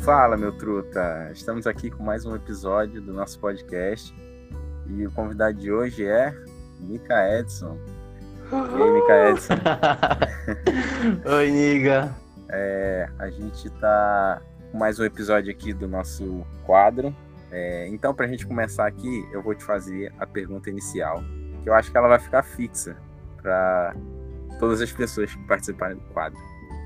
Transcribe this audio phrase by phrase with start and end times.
[0.00, 1.30] Fala, meu truta!
[1.32, 4.14] Estamos aqui com mais um episódio do nosso podcast
[4.88, 6.34] e o convidado de hoje é
[6.78, 7.78] Mika Edson.
[8.52, 9.54] E aí, Mika Edson?
[11.24, 12.14] Oi, Niga.
[12.50, 17.16] É, a gente tá com mais um episódio aqui do nosso quadro.
[17.58, 21.24] É, então, para a gente começar aqui, eu vou te fazer a pergunta inicial,
[21.62, 22.94] que eu acho que ela vai ficar fixa
[23.40, 23.96] para
[24.60, 26.38] todas as pessoas que participarem do quadro.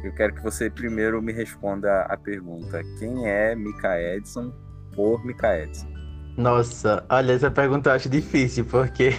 [0.05, 4.53] Eu quero que você primeiro me responda a pergunta: quem é Mika Edson
[4.95, 5.89] por Mika Edson?
[6.37, 9.11] Nossa, olha, essa pergunta eu acho difícil, porque.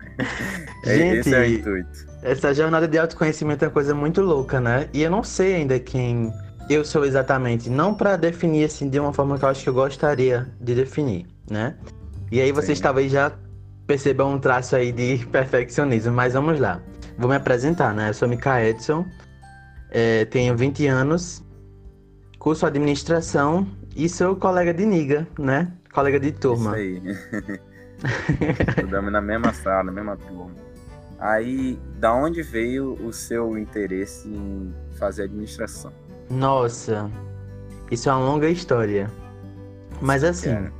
[0.82, 2.06] Gente, Esse é o intuito.
[2.22, 4.88] Essa jornada de autoconhecimento é uma coisa muito louca, né?
[4.94, 6.32] E eu não sei ainda quem
[6.74, 7.68] eu sou exatamente.
[7.68, 11.26] Não para definir assim de uma forma que eu acho que eu gostaria de definir,
[11.50, 11.76] né?
[12.30, 12.84] E aí vocês Sim.
[12.84, 13.32] talvez já
[13.86, 16.80] percebam um traço aí de perfeccionismo, mas vamos lá.
[17.18, 18.10] Vou me apresentar, né?
[18.10, 19.04] Eu sou Mika Edson,
[19.90, 21.44] é, tenho 20 anos,
[22.38, 25.72] curso administração e sou colega de Niga, né?
[25.92, 26.78] Colega de turma.
[26.78, 27.60] Isso aí.
[28.68, 30.54] Estudamos na mesma sala, na mesma turma.
[31.18, 35.92] Aí, da onde veio o seu interesse em fazer administração?
[36.30, 37.10] Nossa,
[37.90, 39.10] isso é uma longa história.
[40.00, 40.70] Mas assim,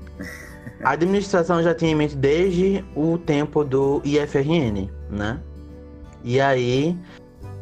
[0.82, 5.40] a administração já tinha em mente desde o tempo do IFRN, né?
[6.22, 6.96] E aí,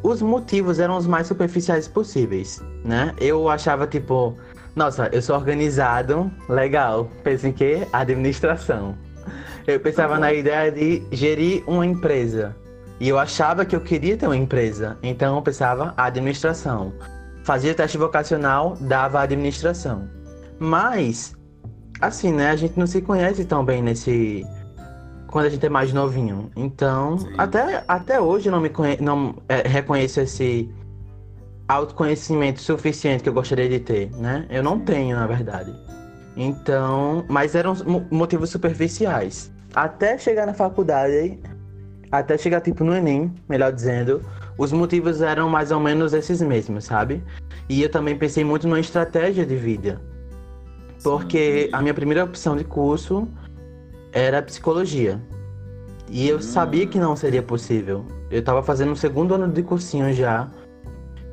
[0.03, 3.13] os motivos eram os mais superficiais possíveis, né?
[3.19, 4.37] Eu achava, tipo,
[4.75, 7.09] nossa, eu sou organizado, legal.
[7.23, 7.87] Pensa em quê?
[7.91, 8.95] Administração.
[9.67, 12.55] Eu pensava tá na ideia de gerir uma empresa.
[12.99, 14.97] E eu achava que eu queria ter uma empresa.
[15.03, 16.93] Então eu pensava administração.
[17.49, 20.07] Fazia teste vocacional, dava administração.
[20.59, 21.35] Mas,
[21.99, 22.51] assim, né?
[22.51, 24.45] A gente não se conhece tão bem nesse,
[25.25, 26.51] quando a gente é mais novinho.
[26.55, 28.97] Então, até, até hoje eu não me conhe...
[29.01, 30.71] não é, reconheço esse
[31.67, 34.45] autoconhecimento suficiente que eu gostaria de ter, né?
[34.47, 35.73] Eu não tenho, na verdade.
[36.37, 37.73] Então, mas eram
[38.11, 39.51] motivos superficiais.
[39.73, 41.39] Até chegar na faculdade,
[42.11, 44.21] até chegar tipo no Enem, melhor dizendo,
[44.59, 47.23] os motivos eram mais ou menos esses mesmos, sabe?
[47.69, 50.01] E eu também pensei muito numa estratégia de vida.
[51.01, 53.25] Porque a minha primeira opção de curso
[54.11, 55.17] era psicologia.
[56.09, 58.05] E eu sabia que não seria possível.
[58.29, 60.49] Eu estava fazendo o segundo ano de cursinho já.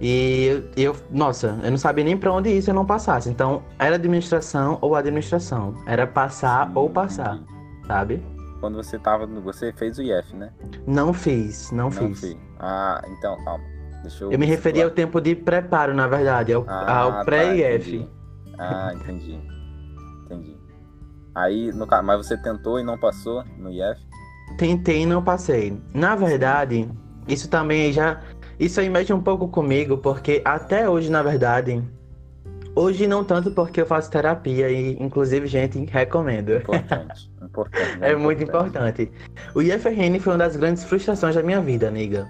[0.01, 3.29] E eu, nossa, eu não sabia nem para onde ir se eu não passasse.
[3.29, 5.75] Então, era administração ou administração.
[5.85, 7.41] Era passar ou passar,
[7.89, 8.23] sabe?
[8.67, 9.25] Quando você tava.
[9.29, 10.51] Você fez o IF, né?
[10.89, 12.19] Não fiz, não, não fiz.
[12.19, 12.37] Fiz.
[12.59, 13.63] Ah, então, calma.
[14.03, 14.33] Deixa eu.
[14.33, 18.09] Eu me referia ao tempo de preparo, na verdade, ao, ah, ao pré-IF.
[18.57, 19.41] Tá, ah, entendi.
[20.25, 20.57] entendi.
[21.33, 24.01] Aí, no, mas você tentou e não passou no IF?
[24.59, 25.81] Tentei e não passei.
[25.95, 26.91] Na verdade,
[27.29, 28.21] isso também já.
[28.59, 31.85] Isso aí mexe um pouco comigo, porque até hoje, na verdade.
[32.75, 36.57] Hoje não tanto porque eu faço terapia e, inclusive, gente, recomendo.
[36.57, 37.31] Importante.
[37.61, 39.11] Importante é, é muito importante.
[39.55, 42.29] O IFRN foi uma das grandes frustrações da minha vida, amiga.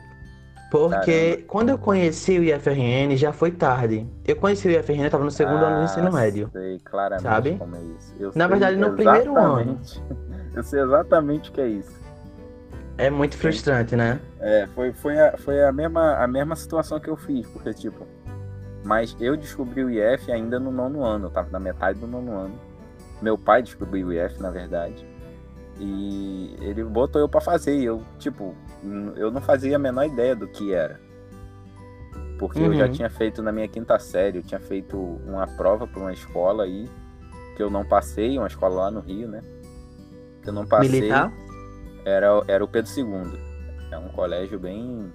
[0.71, 1.47] Porque Caramba.
[1.47, 4.07] quando eu conheci o IFRN já foi tarde.
[4.27, 6.51] Eu conheci o IFRN, eu tava no segundo ah, ano do ensino médio.
[6.53, 7.57] Sei claramente sabe?
[7.57, 8.15] como é isso.
[8.19, 9.81] Eu Na verdade, no primeiro ano.
[10.55, 11.95] Eu sei exatamente o que é isso.
[12.97, 14.19] É muito frustrante, né?
[14.41, 18.07] É, foi, foi, a, foi a, mesma, a mesma situação que eu fiz, porque, tipo,
[18.83, 22.33] mas eu descobri o IF ainda no nono ano, eu tava na metade do nono
[22.33, 22.55] ano.
[23.21, 25.07] Meu pai descobriu o IF, na verdade.
[25.79, 27.77] E ele botou eu para fazer.
[27.77, 28.55] E eu, tipo,
[29.17, 31.01] eu não fazia a menor ideia do que era.
[32.39, 32.67] Porque uhum.
[32.67, 32.93] eu já uhum.
[32.93, 36.89] tinha feito na minha quinta série, eu tinha feito uma prova para uma escola aí,
[37.57, 39.43] que eu não passei, uma escola lá no Rio, né?
[40.43, 40.91] Que eu não passei.
[40.91, 41.33] Militar?
[42.05, 43.41] Era, era o Pedro II.
[43.91, 45.13] É um colégio bem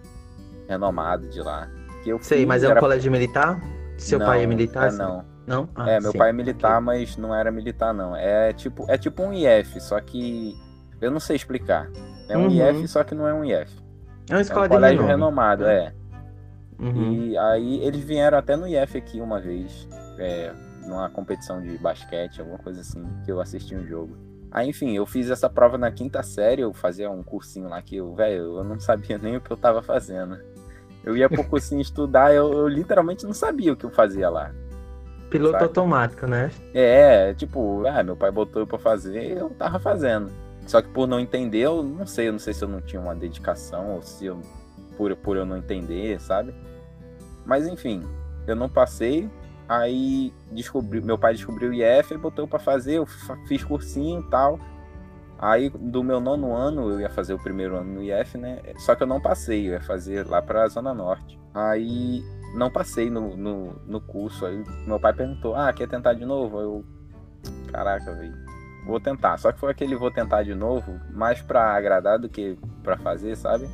[0.68, 1.70] renomado de lá.
[2.04, 3.62] Que eu Sei, mas é um colégio militar?
[3.98, 4.90] Seu não, pai é militar?
[4.90, 5.31] É, não.
[5.46, 5.68] Não?
[5.76, 6.18] Ah, é, meu sim.
[6.18, 6.86] pai é militar, okay.
[6.86, 8.16] mas não era militar, não.
[8.16, 10.56] É tipo, é tipo um IF, só que
[11.00, 11.90] eu não sei explicar.
[12.30, 12.70] É um uhum.
[12.70, 13.76] IF, só que não é um IF.
[14.30, 15.94] É uma escola é um colégio renomado, é.
[16.80, 17.14] Uhum.
[17.14, 19.88] E aí eles vieram até no IF aqui uma vez,
[20.18, 20.52] é,
[20.86, 24.16] numa competição de basquete, alguma coisa assim, que eu assisti um jogo.
[24.52, 27.96] Aí, enfim, eu fiz essa prova na quinta série, eu fazia um cursinho lá que
[27.96, 30.38] eu, velho, eu não sabia nem o que eu tava fazendo.
[31.04, 34.52] Eu ia pro cursinho estudar, eu, eu literalmente não sabia o que eu fazia lá.
[35.32, 35.64] Piloto sabe?
[35.64, 36.52] automático, né?
[36.74, 40.30] É, tipo, ah, meu pai botou eu pra fazer, eu tava fazendo.
[40.68, 43.02] Só que por não entender, eu não sei, eu não sei se eu não tinha
[43.02, 44.40] uma dedicação ou se eu
[44.98, 46.54] por, por eu não entender, sabe?
[47.46, 48.04] Mas enfim,
[48.46, 49.30] eu não passei.
[49.68, 53.06] Aí descobri, meu pai descobriu o IF e botou para fazer, eu
[53.48, 54.60] fiz cursinho e tal.
[55.40, 58.60] Aí do meu nono ano, eu ia fazer o primeiro ano no IF, né?
[58.78, 61.40] Só que eu não passei, eu ia fazer lá pra Zona Norte.
[61.54, 62.22] Aí
[62.56, 64.46] não passei no, no, no curso.
[64.46, 66.60] Aí meu pai perguntou: Ah, quer tentar de novo?
[66.60, 66.86] Eu,
[67.72, 68.34] caraca, velho,
[68.86, 69.38] vou tentar.
[69.38, 73.36] Só que foi aquele vou tentar de novo, mais pra agradar do que pra fazer,
[73.36, 73.70] sabe?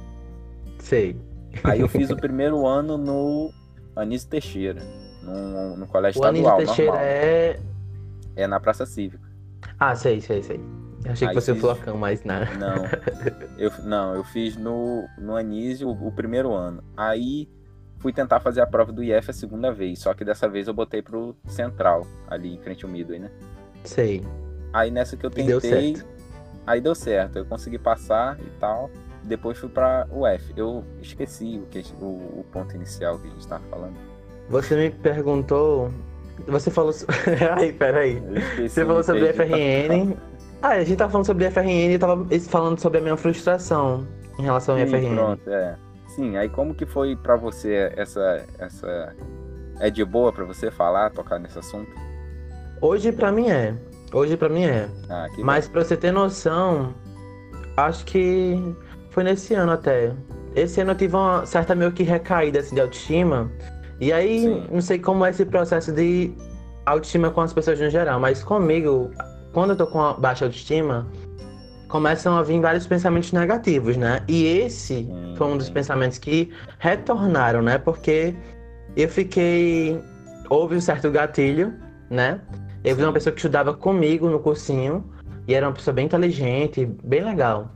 [0.80, 1.20] Sei.
[1.64, 3.52] Aí eu fiz o primeiro ano no
[3.96, 4.82] Anísio Teixeira,
[5.24, 6.56] no, no colégio o estadual.
[6.58, 7.08] Anísio Teixeira normal.
[7.08, 7.60] é.
[8.36, 9.28] É na Praça Cívica.
[9.80, 10.60] Ah, sei, sei, sei.
[11.04, 12.40] Eu achei Aí que fosse o fiz- Flocão, mas não.
[12.60, 12.86] Não,
[13.58, 16.84] eu, não, eu fiz no, no Anísio o, o primeiro ano.
[16.96, 17.50] Aí
[18.00, 20.74] fui tentar fazer a prova do IF a segunda vez, só que dessa vez eu
[20.74, 23.32] botei pro Central, ali em frente ao Midway, né?
[23.84, 24.24] Sei.
[24.74, 26.08] Aí nessa que eu E deu tentei, certo.
[26.66, 28.90] aí deu certo, eu consegui passar e tal.
[29.24, 30.54] Depois fui pra UF.
[30.56, 33.96] Eu esqueci o, que, o, o ponto inicial que a gente tava falando.
[34.50, 35.92] Você me perguntou.
[36.48, 36.94] Você falou.
[37.58, 38.22] Ai, peraí.
[38.62, 39.54] Você falou sobre perdi.
[39.54, 40.18] FRN.
[40.62, 44.08] Ah, a gente tava falando sobre FRN e tava falando sobre a minha frustração
[44.40, 45.16] em relação ao Sim, FRN.
[45.16, 45.78] pronto, é.
[46.18, 49.16] Sim, aí como que foi pra você essa essa
[49.80, 51.92] é de boa pra você falar, tocar nesse assunto?
[52.82, 53.76] Hoje pra mim é.
[54.12, 54.90] Hoje pra mim é.
[55.10, 56.96] Ah, Mas pra você ter noção,
[57.78, 58.60] acho que
[59.12, 60.12] foi nesse ano até.
[60.56, 63.52] Esse ano eu tive uma certa meio que recaída assim, de autoestima.
[64.00, 64.68] E aí, Sim.
[64.72, 66.34] não sei como é esse processo de
[66.84, 69.12] autoestima com as pessoas no geral, mas comigo,
[69.54, 71.06] quando eu tô com baixa autoestima,
[71.88, 74.22] começam a vir vários pensamentos negativos, né?
[74.28, 77.78] E esse Sim, foi um dos pensamentos que retornaram, né?
[77.78, 78.36] Porque
[78.96, 80.00] eu fiquei.
[80.50, 81.74] Houve um certo gatilho,
[82.10, 82.40] né?
[82.84, 85.04] Eu vi uma pessoa que estudava comigo no cursinho
[85.48, 87.72] e era uma pessoa bem inteligente, bem legal.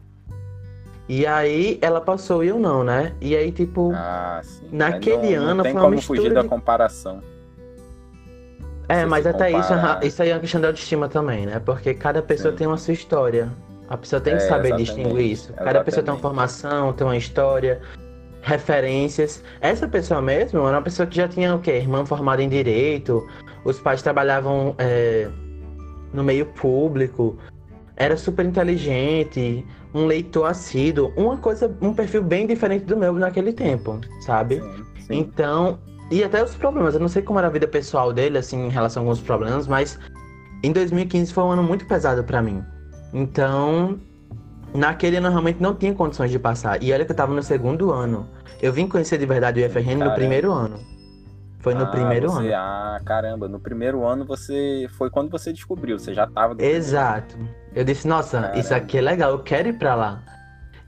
[1.10, 3.14] E aí ela passou e eu não, né?
[3.19, 4.66] E aí, tipo, Ah, sim.
[4.72, 7.22] Naquele não, ano não tem foi uma como fugir mistura da de- comparação.
[8.88, 9.74] é, mas até isso,
[10.04, 11.60] isso aí é uma questão de autoestima também, né?
[11.60, 12.57] Porque cada pessoa Sim.
[12.57, 13.50] tem uma sua história.
[13.92, 15.54] A pessoa tem que É, saber exatamente, distinguir isso.
[15.54, 16.22] Cada pessoa tem uma exatamente.
[16.22, 17.82] formação, tem uma história,
[18.42, 19.44] referências.
[19.60, 21.72] Essa pessoa mesmo era uma pessoa que já tinha o quê?
[21.72, 23.28] Irmã formada em direito,
[23.66, 25.28] os pais trabalhavam é,
[26.14, 27.38] no meio público,
[27.98, 33.52] era super inteligente, um leitor assíduo, uma coisa, um perfil bem diferente do meu naquele
[33.52, 34.62] tempo, sabe?
[34.62, 35.18] Sim, sim.
[35.20, 35.78] Então,
[36.10, 38.70] e até os problemas, eu não sei como era a vida pessoal dele, assim, em
[38.70, 40.00] relação a alguns problemas, mas
[40.64, 42.64] em 2015 foi um ano muito pesado pra mim.
[43.13, 44.00] Então,
[44.74, 46.81] naquele ano eu realmente não tinha condições de passar.
[46.81, 48.28] E olha que eu tava no segundo ano.
[48.62, 50.16] Eu vim conhecer de verdade o IFRN no Caramba.
[50.16, 50.80] primeiro ano.
[51.60, 52.56] Foi no Ah, primeiro você- ano.
[52.56, 57.38] Ah, caramba, no primeiro ano você foi quando você descobriu, você já tava Exato.
[57.75, 58.60] Eu disse, nossa, Caramba.
[58.60, 60.24] isso aqui é legal, eu quero ir pra lá.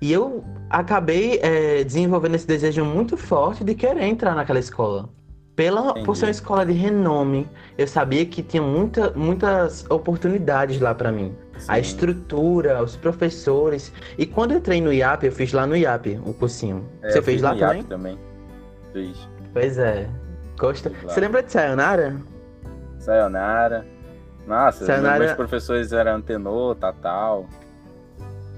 [0.01, 5.09] E eu acabei é, desenvolvendo esse desejo muito forte de querer entrar naquela escola.
[5.55, 7.47] Pela, por ser uma escola de renome,
[7.77, 11.35] eu sabia que tinha muita, muitas oportunidades lá pra mim.
[11.67, 11.81] A Sim.
[11.81, 13.91] estrutura, os professores.
[14.17, 16.85] E quando eu entrei no IAP, eu fiz lá no IAP, o cursinho.
[17.01, 17.83] É, Você fez lá também?
[17.83, 18.19] Também?
[18.91, 19.27] Fiz.
[19.53, 20.09] Pois é.
[20.57, 20.91] Gosta?
[21.03, 22.15] Você lembra de Sayonara?
[22.99, 23.85] Sayonara.
[24.47, 27.47] Nossa, Sayonara- meus professores eram Antenor, Tatal,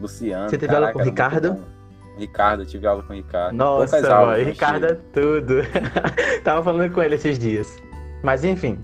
[0.02, 0.50] Luciano.
[0.50, 1.76] Você teve aula com caraca, muito Ricardo?
[2.18, 3.56] Ricardo, eu tive aula com o Ricardo.
[3.56, 5.56] Nossa, mas Ricardo é tudo.
[6.44, 7.78] Tava falando com ele esses dias.
[8.24, 8.80] Mas enfim,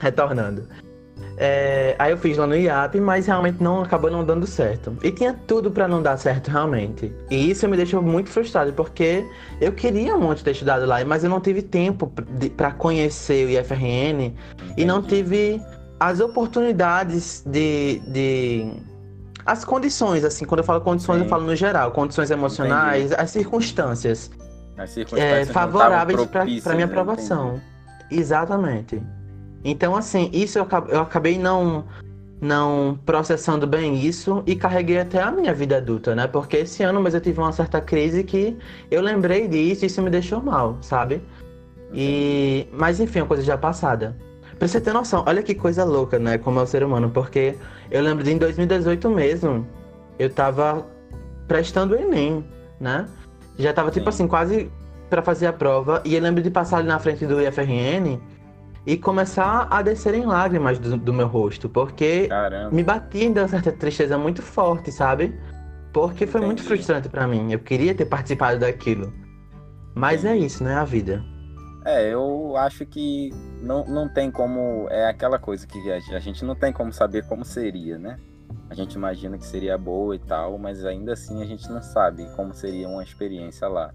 [0.00, 0.66] retornando.
[1.44, 4.96] É, aí eu fiz lá no IAP, mas realmente não acabou não dando certo.
[5.02, 7.12] E tinha tudo pra não dar certo realmente.
[7.28, 9.26] E isso me deixou muito frustrado, porque
[9.60, 13.44] eu queria muito ter estudado lá, mas eu não tive tempo p- de- pra conhecer
[13.44, 14.32] o IFRN
[14.76, 15.16] e não Entendi.
[15.16, 15.62] tive
[15.98, 18.72] as oportunidades de, de.
[19.44, 21.24] As condições, assim, quando eu falo condições, Sim.
[21.24, 24.30] eu falo no geral, condições emocionais, as circunstâncias
[24.78, 26.92] As é, circunstâncias não favoráveis para minha né?
[26.92, 27.60] aprovação.
[28.08, 29.02] Exatamente.
[29.64, 31.84] Então, assim, isso eu, eu acabei não,
[32.40, 36.26] não processando bem isso e carreguei até a minha vida adulta, né?
[36.26, 38.56] Porque esse ano, mas eu tive uma certa crise que
[38.90, 41.22] eu lembrei disso e isso me deixou mal, sabe?
[41.94, 44.16] E, mas enfim, é uma coisa já passada.
[44.58, 46.38] Pra você ter noção, olha que coisa louca, né?
[46.38, 47.56] Como é o ser humano, porque
[47.90, 49.66] eu lembro de em 2018 mesmo,
[50.18, 50.86] eu tava
[51.46, 52.44] prestando o Enem,
[52.80, 53.06] né?
[53.58, 54.08] Já tava tipo Sim.
[54.08, 54.70] assim, quase
[55.10, 58.18] pra fazer a prova, e eu lembro de passar ali na frente do IFRN
[58.86, 62.74] e começar a descer em lágrimas do, do meu rosto, porque Caramba.
[62.74, 65.38] me batia em uma certa tristeza muito forte, sabe?
[65.92, 66.68] Porque foi muito Entendi.
[66.68, 67.52] frustrante pra mim.
[67.52, 69.12] Eu queria ter participado daquilo.
[69.94, 70.74] Mas é isso, né?
[70.74, 71.22] A vida.
[71.84, 74.86] É, eu acho que não, não tem como.
[74.90, 78.18] É aquela coisa que a, a gente não tem como saber como seria, né?
[78.70, 82.26] A gente imagina que seria boa e tal, mas ainda assim a gente não sabe
[82.34, 83.92] como seria uma experiência lá.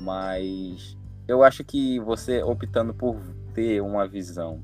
[0.00, 0.96] Mas
[1.26, 3.16] eu acho que você optando por
[3.58, 4.62] ter uma visão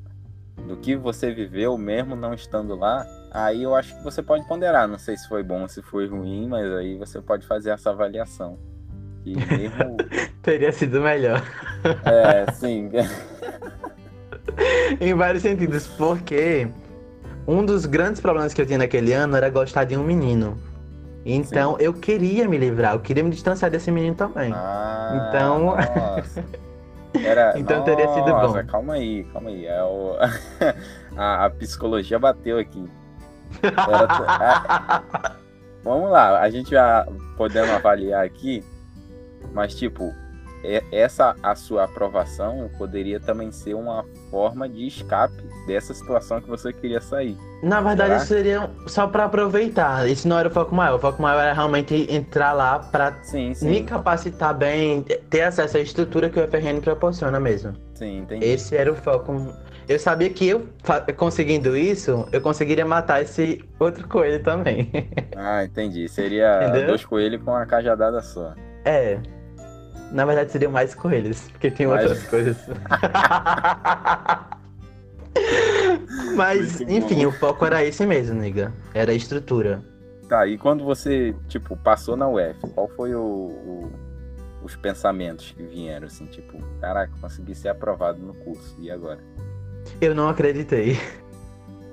[0.68, 4.86] do que você viveu mesmo não estando lá, aí eu acho que você pode ponderar.
[4.86, 8.56] Não sei se foi bom, se foi ruim, mas aí você pode fazer essa avaliação.
[9.24, 9.96] E mesmo.
[10.42, 11.42] Teria sido melhor.
[12.04, 12.88] É, sim.
[15.00, 16.68] em vários sentidos, porque
[17.48, 20.56] um dos grandes problemas que eu tinha naquele ano era gostar de um menino.
[21.26, 21.84] Então Sim.
[21.84, 24.52] eu queria me livrar, eu queria me distanciar desse menino também.
[24.54, 25.74] Ah, então.
[27.23, 27.59] Era...
[27.59, 28.66] então nossa, teria sido bom.
[28.66, 29.66] Calma aí, calma aí.
[29.66, 30.16] É o...
[31.16, 32.90] a, a, psicologia bateu aqui.
[33.62, 35.02] Era...
[35.85, 37.06] Vamos lá, a gente já
[37.37, 38.64] podendo avaliar aqui,
[39.52, 40.14] mas tipo,
[40.90, 46.73] essa a sua aprovação poderia também ser uma forma de escape dessa situação que você
[46.73, 47.37] queria sair.
[47.62, 50.09] Na verdade, isso seria só para aproveitar.
[50.09, 50.97] Isso não era o foco maior.
[50.97, 53.16] O foco maior era realmente entrar lá para
[53.62, 57.73] me capacitar bem, ter acesso à estrutura que o FRN proporciona mesmo.
[57.94, 58.44] Sim, entendi.
[58.44, 59.54] Esse era o foco.
[59.88, 60.66] Eu sabia que eu
[61.16, 64.90] conseguindo isso, eu conseguiria matar esse outro coelho também.
[65.37, 66.09] Ah, entendi.
[66.09, 66.87] Seria Entendeu?
[66.87, 68.54] dois coelhos com uma cajadada só.
[68.85, 69.18] É,
[70.14, 72.02] na verdade, seriam mais coelhos, porque tem mais...
[72.02, 72.56] outras coisas.
[76.37, 78.73] Mas, enfim, o foco era esse mesmo, nega.
[78.94, 79.83] Era a estrutura.
[80.28, 83.92] Tá, e quando você, tipo, passou na UF, qual foi o, o,
[84.62, 89.18] os pensamentos que vieram, assim, tipo, caraca, consegui ser aprovado no curso, e agora?
[90.00, 90.97] Eu não acreditei.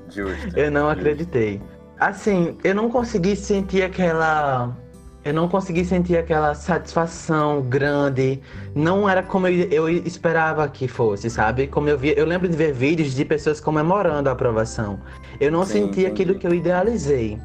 [0.09, 0.57] Justo.
[0.57, 0.99] Eu não justo.
[0.99, 1.59] acreditei.
[1.99, 4.77] Assim, eu não consegui sentir aquela
[5.23, 8.41] eu não consegui sentir aquela satisfação grande.
[8.73, 11.67] Não era como eu, eu, esperava que fosse, sabe?
[11.67, 14.99] Como eu via, eu lembro de ver vídeos de pessoas comemorando a aprovação.
[15.39, 16.05] Eu não Sim, senti entendi.
[16.07, 17.37] aquilo que eu idealizei.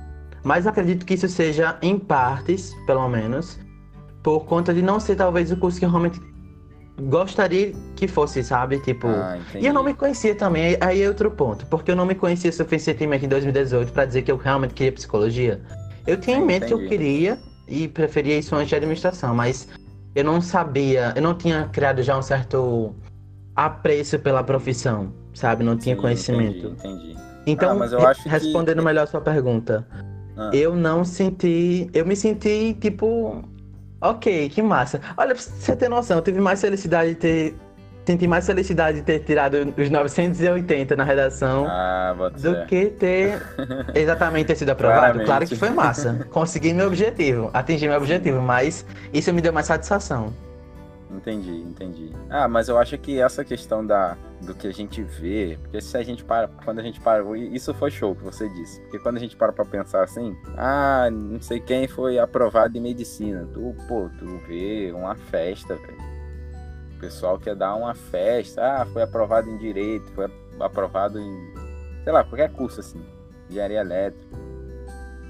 [0.43, 3.59] Mas acredito que isso seja em partes, pelo menos,
[4.23, 6.21] por conta de não ser talvez o curso que eu realmente
[7.03, 8.79] gostaria que fosse, sabe?
[8.81, 10.79] Tipo, ah, e eu não me conhecia também.
[10.81, 14.33] Aí é outro ponto, porque eu não me conhecia suficientemente em 2018 para dizer que
[14.33, 15.61] eu realmente queria psicologia.
[16.07, 19.69] Eu tinha em mente que eu queria, e preferia isso antes de administração, mas
[20.15, 22.95] eu não sabia, eu não tinha criado já um certo
[23.55, 25.65] apreço pela profissão, sabe?
[25.65, 26.69] Não tinha Sim, conhecimento.
[26.69, 27.17] Entendi, entendi.
[27.47, 28.85] Então, ah, respondendo que...
[28.85, 29.87] melhor a sua pergunta,
[30.37, 30.51] ah.
[30.53, 33.43] eu não senti, eu me senti tipo,
[34.01, 35.01] ok, que massa.
[35.17, 37.57] Olha, pra você ter noção, eu tive mais felicidade de ter
[38.07, 43.43] senti mais felicidade de ter tirado os 980 na redação ah, do que ter
[43.95, 45.01] exatamente ter sido aprovado.
[45.01, 45.27] Claramente.
[45.27, 46.27] Claro que foi massa.
[46.31, 50.33] Consegui meu objetivo, atingi meu objetivo, mas isso me deu mais satisfação.
[51.11, 52.13] Entendi, entendi.
[52.29, 55.97] Ah, mas eu acho que essa questão da, do que a gente vê, porque se
[55.97, 59.17] a gente para, quando a gente para, isso foi show que você disse, porque quando
[59.17, 63.75] a gente para pra pensar assim, ah, não sei quem foi aprovado em medicina, tu,
[63.89, 66.16] pô, tu vê uma festa, velho
[66.97, 71.55] o pessoal quer dar uma festa, ah, foi aprovado em direito, foi aprovado em,
[72.03, 73.01] sei lá, qualquer curso assim,
[73.51, 74.37] engenharia elétrica.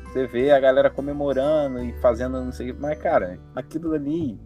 [0.05, 4.41] Você vê a galera comemorando e fazendo não sei o que, mas cara, aquilo ali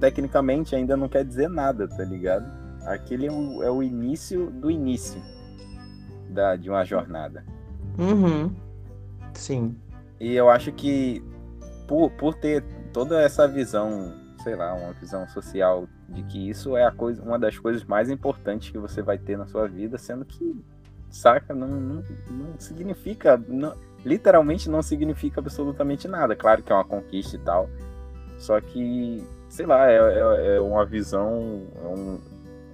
[0.00, 2.46] tecnicamente ainda não quer dizer nada, tá ligado?
[2.84, 5.22] Aquele é o, é o início do início
[6.28, 7.44] da, de uma jornada.
[7.98, 8.54] Uhum.
[9.32, 9.76] Sim.
[10.20, 11.22] E eu acho que
[11.86, 12.62] por, por ter
[12.92, 14.12] toda essa visão
[14.42, 18.08] sei lá, uma visão social de que isso é a coisa, uma das coisas mais
[18.08, 20.56] importantes que você vai ter na sua vida, sendo que,
[21.10, 23.74] saca, não, não, não significa, não,
[24.04, 26.34] literalmente não significa absolutamente nada.
[26.34, 27.68] Claro que é uma conquista e tal,
[28.38, 32.18] só que, sei lá, é, é, é uma visão, é um,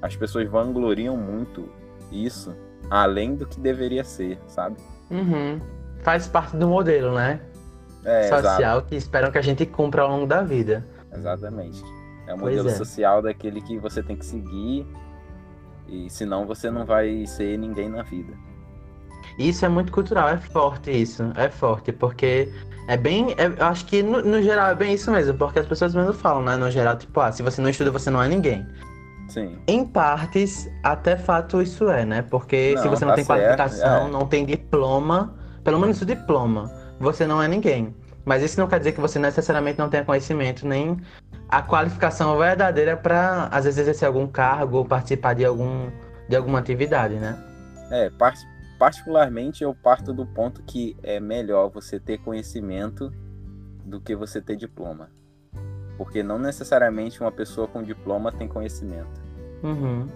[0.00, 1.68] as pessoas vangloriam muito
[2.12, 2.54] isso,
[2.90, 4.76] além do que deveria ser, sabe?
[5.10, 5.58] Uhum.
[6.02, 7.40] Faz parte do modelo, né?
[8.04, 8.88] É, social exato.
[8.88, 10.84] que esperam que a gente cumpra ao longo da vida.
[11.10, 11.82] Exatamente.
[12.26, 12.72] É o modelo é.
[12.72, 14.86] social daquele que você tem que seguir
[15.88, 18.32] e senão você não vai ser ninguém na vida.
[19.38, 22.52] Isso é muito cultural, é forte isso, é forte, porque
[22.86, 25.66] é bem, é, eu acho que no, no, geral é bem isso mesmo, porque as
[25.66, 28.28] pessoas mesmo falam, né, no geral, tipo, ah, se você não estuda, você não é
[28.28, 28.66] ninguém.
[29.28, 29.58] Sim.
[29.66, 33.40] Em partes, até fato isso é, né, porque não, se você não tá tem certo,
[33.40, 34.10] qualificação, é.
[34.10, 37.94] não tem diploma, pelo menos o diploma, você não é ninguém.
[38.24, 40.96] Mas isso não quer dizer que você necessariamente não tenha conhecimento nem
[41.48, 45.90] a qualificação verdadeira para, às vezes, exercer algum cargo ou participar de, algum,
[46.28, 47.36] de alguma atividade, né?
[47.90, 48.10] É,
[48.78, 53.12] particularmente eu parto do ponto que é melhor você ter conhecimento
[53.84, 55.10] do que você ter diploma.
[55.98, 59.22] Porque não necessariamente uma pessoa com diploma tem conhecimento.
[59.62, 60.08] Uhum.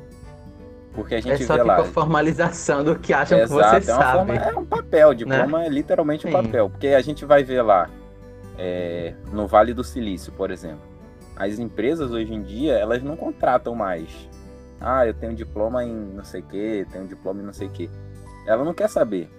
[0.93, 1.81] Porque a gente é só vê tipo lá.
[1.81, 4.19] a formalização do que acham Exato, que você é sabe.
[4.19, 5.67] Forma, é um papel, diploma né?
[5.67, 6.43] é literalmente um Sim.
[6.43, 6.71] papel.
[6.71, 7.89] Porque a gente vai ver lá,
[8.59, 10.87] é, no Vale do Silício, por exemplo.
[11.37, 14.29] As empresas hoje em dia, elas não contratam mais
[14.81, 17.71] Ah, eu tenho diploma em não sei o que, tenho diploma em não sei o
[17.71, 17.89] que.
[18.47, 19.31] Ela não quer saber.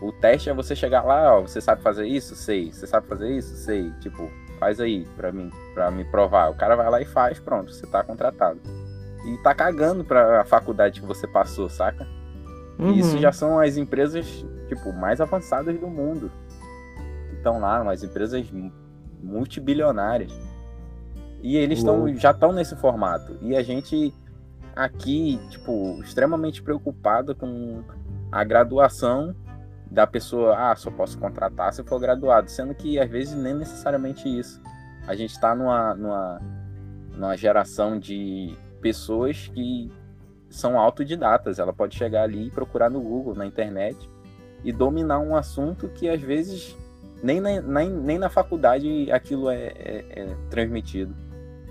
[0.00, 2.34] O teste é você chegar lá, ó, você sabe fazer isso?
[2.34, 2.72] Sei.
[2.72, 3.54] Você sabe fazer isso?
[3.56, 3.90] Sei.
[4.00, 6.50] Tipo, faz aí pra mim, para me provar.
[6.50, 8.60] O cara vai lá e faz, pronto, você tá contratado.
[9.26, 12.06] E tá cagando pra faculdade que você passou, saca?
[12.78, 12.92] Uhum.
[12.92, 14.26] E isso já são as empresas,
[14.68, 16.30] tipo, mais avançadas do mundo.
[17.46, 18.44] Que estão lá, umas empresas
[19.22, 20.32] multibilionárias.
[21.40, 23.38] E eles tão, já estão nesse formato.
[23.40, 24.12] E a gente
[24.74, 27.84] aqui, tipo, extremamente preocupado com
[28.32, 29.32] a graduação
[29.88, 34.28] da pessoa, ah, só posso contratar se for graduado, sendo que às vezes nem necessariamente
[34.28, 34.60] isso.
[35.06, 36.40] A gente está numa, numa,
[37.12, 39.88] numa geração de pessoas que
[40.50, 41.60] são autodidatas.
[41.60, 44.10] Ela pode chegar ali e procurar no Google, na internet,
[44.64, 46.76] e dominar um assunto que às vezes
[47.22, 51.14] nem na, nem, nem na faculdade aquilo é, é, é transmitido.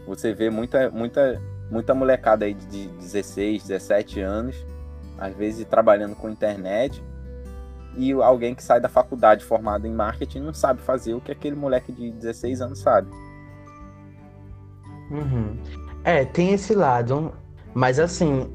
[0.07, 4.65] Você vê muita, muita, muita molecada aí de 16, 17 anos,
[5.17, 7.03] às vezes trabalhando com internet,
[7.97, 11.55] e alguém que sai da faculdade formado em marketing não sabe fazer o que aquele
[11.55, 13.09] moleque de 16 anos sabe.
[15.09, 15.57] Uhum.
[16.03, 17.33] É, tem esse lado,
[17.73, 18.51] mas assim,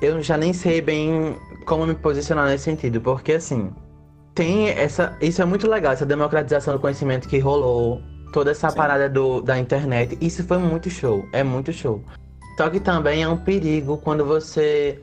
[0.00, 3.72] eu já nem sei bem como me posicionar nesse sentido, porque assim,
[4.38, 5.16] tem essa.
[5.20, 8.00] Isso é muito legal, essa democratização do conhecimento que rolou,
[8.32, 8.76] toda essa Sim.
[8.76, 10.16] parada do, da internet.
[10.20, 12.00] Isso foi muito show, é muito show.
[12.56, 15.00] Só que também é um perigo quando você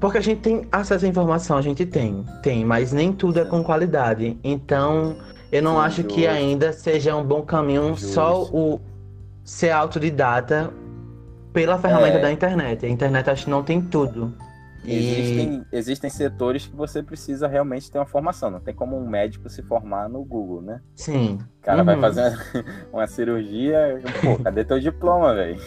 [0.00, 3.44] porque a gente tem acesso à informação, a gente tem, tem, mas nem tudo é
[3.44, 4.36] com qualidade.
[4.42, 5.14] Então,
[5.52, 6.14] eu não Sim, acho justo.
[6.14, 8.06] que ainda seja um bom caminho justo.
[8.08, 8.80] só o
[9.44, 10.72] ser autodidata
[11.52, 12.22] pela ferramenta é.
[12.22, 12.86] da internet.
[12.86, 14.34] A internet acho que não tem tudo.
[14.84, 15.76] Existem, e...
[15.76, 18.50] existem setores que você precisa realmente ter uma formação.
[18.50, 20.80] Não tem como um médico se formar no Google, né?
[20.94, 21.38] Sim.
[21.60, 21.84] O cara uhum.
[21.84, 22.36] vai fazer
[22.92, 24.00] uma cirurgia.
[24.20, 25.60] Pô, cadê teu diploma, velho?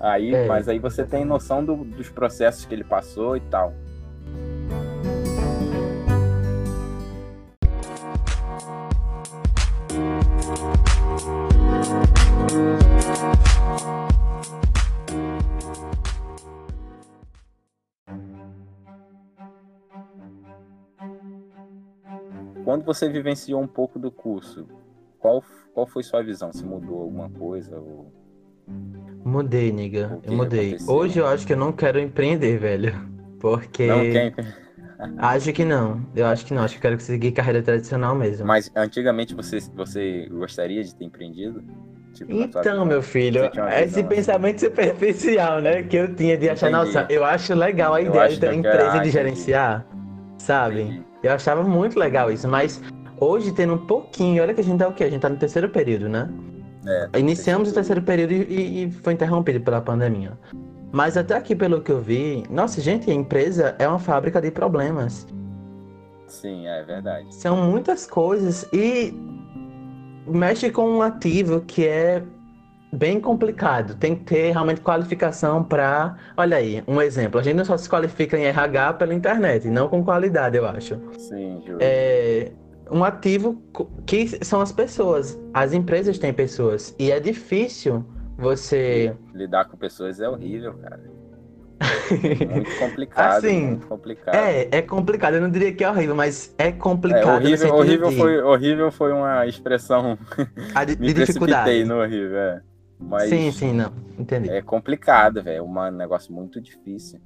[0.00, 0.46] Aí, é.
[0.46, 3.74] Mas aí você tem noção do, dos processos que ele passou e tal.
[22.70, 24.64] Quando você vivenciou um pouco do curso,
[25.18, 25.42] qual,
[25.74, 26.52] qual foi sua visão?
[26.52, 27.76] Se mudou alguma coisa?
[27.76, 28.12] Ou...
[29.24, 30.20] Mudei, nigga.
[30.22, 30.68] Eu mudei.
[30.68, 30.94] Aconteceu?
[30.94, 32.94] Hoje eu acho que eu não quero empreender, velho.
[33.40, 33.88] Porque.
[33.88, 34.34] Não quer
[35.18, 36.00] Acho que não.
[36.14, 36.62] Eu acho que não.
[36.62, 38.46] Acho que eu quero seguir carreira tradicional mesmo.
[38.46, 41.64] Mas antigamente você, você gostaria de ter empreendido?
[42.14, 43.50] Tipo, então, meu filho,
[43.82, 45.82] esse pensamento superficial, né?
[45.82, 46.92] Que eu tinha de achar, Entendi.
[46.94, 49.84] nossa, eu acho legal a eu ideia de ter empresa de gerenciar,
[50.38, 50.82] sabe?
[50.82, 51.09] Entendi.
[51.22, 52.80] Eu achava muito legal isso, mas
[53.20, 55.04] hoje tendo um pouquinho, olha que a gente tá o quê?
[55.04, 56.28] A gente tá no terceiro período, né?
[56.86, 60.38] É, Iniciamos o terceiro período e, e, foi interrompido pela pandemia.
[60.92, 64.50] Mas até aqui, pelo que eu vi, nossa, gente, a empresa é uma fábrica de
[64.50, 65.26] problemas.
[66.26, 67.34] Sim, é verdade.
[67.34, 69.14] São muitas coisas e
[70.26, 72.22] mexe com um ativo que é
[72.92, 73.94] bem complicado.
[73.96, 76.16] Tem que ter realmente qualificação para.
[76.36, 77.40] Olha aí, um exemplo.
[77.40, 81.00] A gente não só se qualifica em RH pela internet, não com qualidade, eu acho.
[81.18, 81.78] Sim, juro.
[81.80, 82.52] É,
[82.90, 83.62] um ativo
[84.06, 85.38] que são as pessoas.
[85.54, 86.94] As empresas têm pessoas.
[86.98, 88.04] E é difícil
[88.36, 89.14] você.
[89.34, 91.00] Lidar com pessoas é horrível, cara.
[92.10, 93.38] muito complicado.
[93.38, 94.34] assim, muito complicado.
[94.34, 95.34] É, é complicado.
[95.34, 97.28] Eu não diria que é horrível, mas é complicado.
[97.28, 98.16] É, horrível, horrível, de...
[98.16, 100.18] foi, horrível foi uma expressão.
[100.74, 101.84] A de, Me de dificuldade.
[101.84, 102.62] no horrível, é.
[103.00, 103.92] Mas sim, sim, não.
[104.18, 104.50] Entendi.
[104.50, 105.58] É complicado, velho.
[105.58, 107.20] É um negócio muito difícil.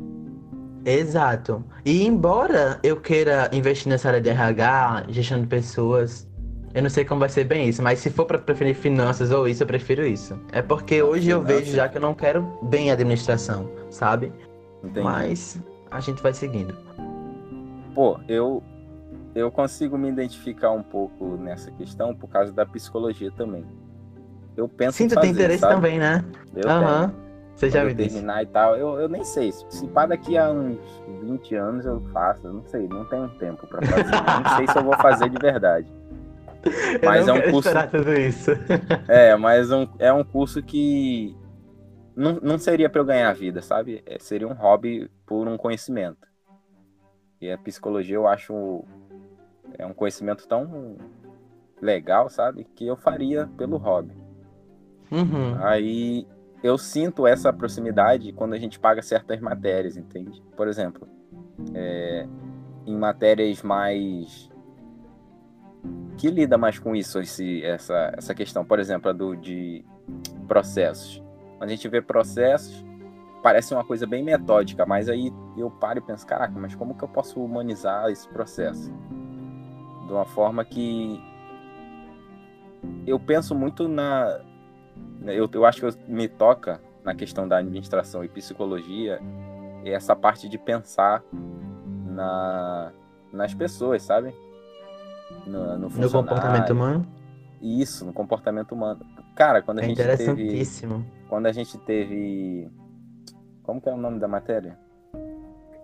[0.84, 1.64] Exato.
[1.84, 6.28] E embora eu queira investir nessa área de RH, gestão de pessoas,
[6.74, 9.48] eu não sei como vai ser bem isso, mas se for para preferir finanças ou
[9.48, 10.38] isso, eu prefiro isso.
[10.52, 14.32] É porque hoje eu vejo já que eu não quero bem administração, sabe?
[14.82, 15.00] Entendi.
[15.00, 15.58] Mas
[15.90, 16.76] a gente vai seguindo.
[17.94, 18.62] Pô, eu
[19.34, 23.64] eu consigo me identificar um pouco nessa questão por causa da psicologia também.
[24.56, 25.74] Eu penso Sim, tu tem interesse sabe?
[25.74, 26.24] também, né?
[26.54, 27.08] Eu uhum.
[27.08, 27.24] tenho.
[27.54, 28.50] Você já me terminar disse.
[28.50, 28.76] e tal.
[28.76, 29.52] Eu, eu nem sei.
[29.52, 30.78] Se pá daqui a uns
[31.22, 34.10] 20 anos eu faço, eu não sei, não tenho tempo para fazer.
[34.10, 35.86] não sei se eu vou fazer de verdade.
[37.04, 37.70] Mas é um curso.
[37.90, 38.50] Tudo isso.
[39.06, 41.36] é, mas um, é um curso que
[42.16, 44.02] não, não seria para eu ganhar vida, sabe?
[44.06, 46.26] É, seria um hobby por um conhecimento.
[47.38, 48.82] E a psicologia eu acho
[49.76, 50.96] é um conhecimento tão
[51.82, 52.64] legal, sabe?
[52.74, 54.23] Que eu faria pelo hobby.
[55.14, 55.56] Uhum.
[55.64, 56.26] Aí
[56.62, 60.42] eu sinto essa proximidade quando a gente paga certas matérias, entende?
[60.56, 61.06] Por exemplo,
[61.74, 62.26] é,
[62.86, 64.50] em matérias mais
[66.16, 69.84] que lida mais com isso, esse, essa, essa questão, por exemplo, a do de
[70.46, 71.22] processos.
[71.58, 72.84] Quando a gente vê processos,
[73.42, 77.04] parece uma coisa bem metódica, mas aí eu paro e penso, caraca, mas como que
[77.04, 78.92] eu posso humanizar esse processo?
[80.06, 81.20] De uma forma que
[83.06, 84.40] eu penso muito na.
[85.22, 89.20] Eu, eu acho que me toca na questão da administração e psicologia
[89.84, 91.22] essa parte de pensar
[92.06, 92.92] na,
[93.32, 94.34] nas pessoas, sabe?
[95.46, 97.06] No, no, no comportamento humano?
[97.60, 99.00] Isso, no comportamento humano.
[99.34, 100.98] Cara, quando a é gente interessantíssimo.
[100.98, 101.28] teve.
[101.28, 102.70] Quando a gente teve.
[103.62, 104.78] Como que é o nome da matéria?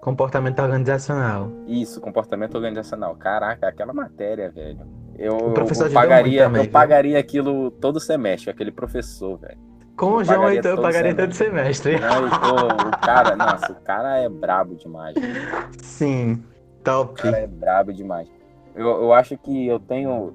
[0.00, 1.50] Comportamento organizacional.
[1.66, 3.16] Isso, comportamento organizacional.
[3.16, 4.80] Caraca, aquela matéria, velho.
[5.20, 9.58] Eu, eu pagaria, também, eu pagaria aquilo todo semestre, aquele professor, velho.
[9.94, 12.00] Com o João, então, eu pagaria todo semestre.
[12.00, 15.14] Não, o cara, nossa, o cara é brabo demais.
[15.82, 16.42] Sim,
[16.82, 17.20] top.
[17.20, 18.28] O cara é brabo demais.
[18.74, 20.32] Eu, eu acho que eu tenho,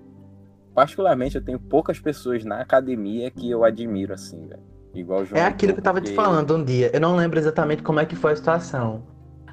[0.75, 4.61] particularmente, eu tenho poucas pessoas na academia que eu admiro assim, velho.
[4.93, 5.41] Igual o João.
[5.41, 6.11] É aquilo que eu tava porque...
[6.11, 6.91] te falando um dia.
[6.93, 9.01] Eu não lembro exatamente como é que foi a situação.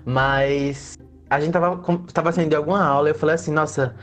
[0.05, 0.99] Mas
[1.31, 3.97] a gente tava, tava saindo de alguma aula e eu falei assim, nossa,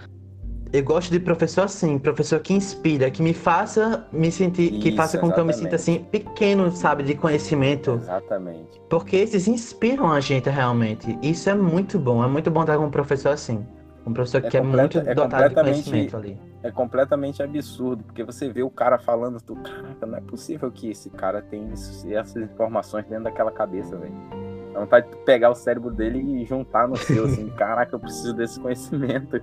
[0.72, 4.96] eu gosto de professor assim, professor que inspira, que me faça me sentir, Isso, que
[4.96, 5.34] faça com exatamente.
[5.34, 7.94] que eu me sinta assim pequeno, sabe, de conhecimento.
[7.94, 8.80] Exatamente.
[8.90, 11.18] Porque esses inspiram a gente realmente.
[11.24, 13.66] Isso é muito bom, é muito bom estar com um professor assim.
[14.06, 16.40] Um professor é que é muito é dotado de conhecimento ali.
[16.62, 20.90] É completamente absurdo, porque você vê o cara falando, tu, caraca, não é possível que
[20.90, 24.14] esse cara tenha essas informações dentro daquela cabeça, velho.
[24.74, 28.34] Dá vontade de pegar o cérebro dele e juntar no seu, assim, caraca, eu preciso
[28.34, 29.42] desse conhecimento.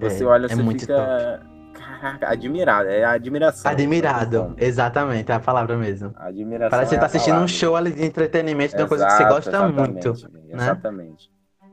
[0.00, 0.96] Você é, olha, é você fica.
[0.96, 1.50] Top.
[1.72, 2.88] Caraca, admirado.
[2.88, 3.70] É admiração.
[3.70, 6.12] Admirado, exatamente, é a palavra mesmo.
[6.16, 6.70] Admiração.
[6.70, 9.12] Parece que você tá é assistindo um show ali de entretenimento de uma coisa que
[9.12, 10.12] você gosta muito.
[10.30, 10.40] Né?
[10.54, 11.30] Exatamente.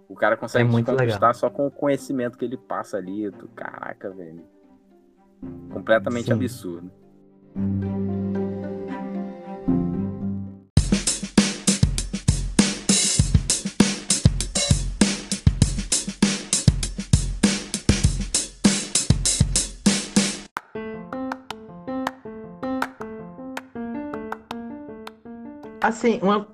[0.10, 1.34] O cara consegue é muito conquistar legal.
[1.34, 3.32] só com o conhecimento que ele passa ali.
[3.32, 4.44] Tu, caraca, velho.
[5.72, 6.34] Completamente Sim.
[6.34, 6.92] absurdo.
[25.88, 26.46] Assim, uma.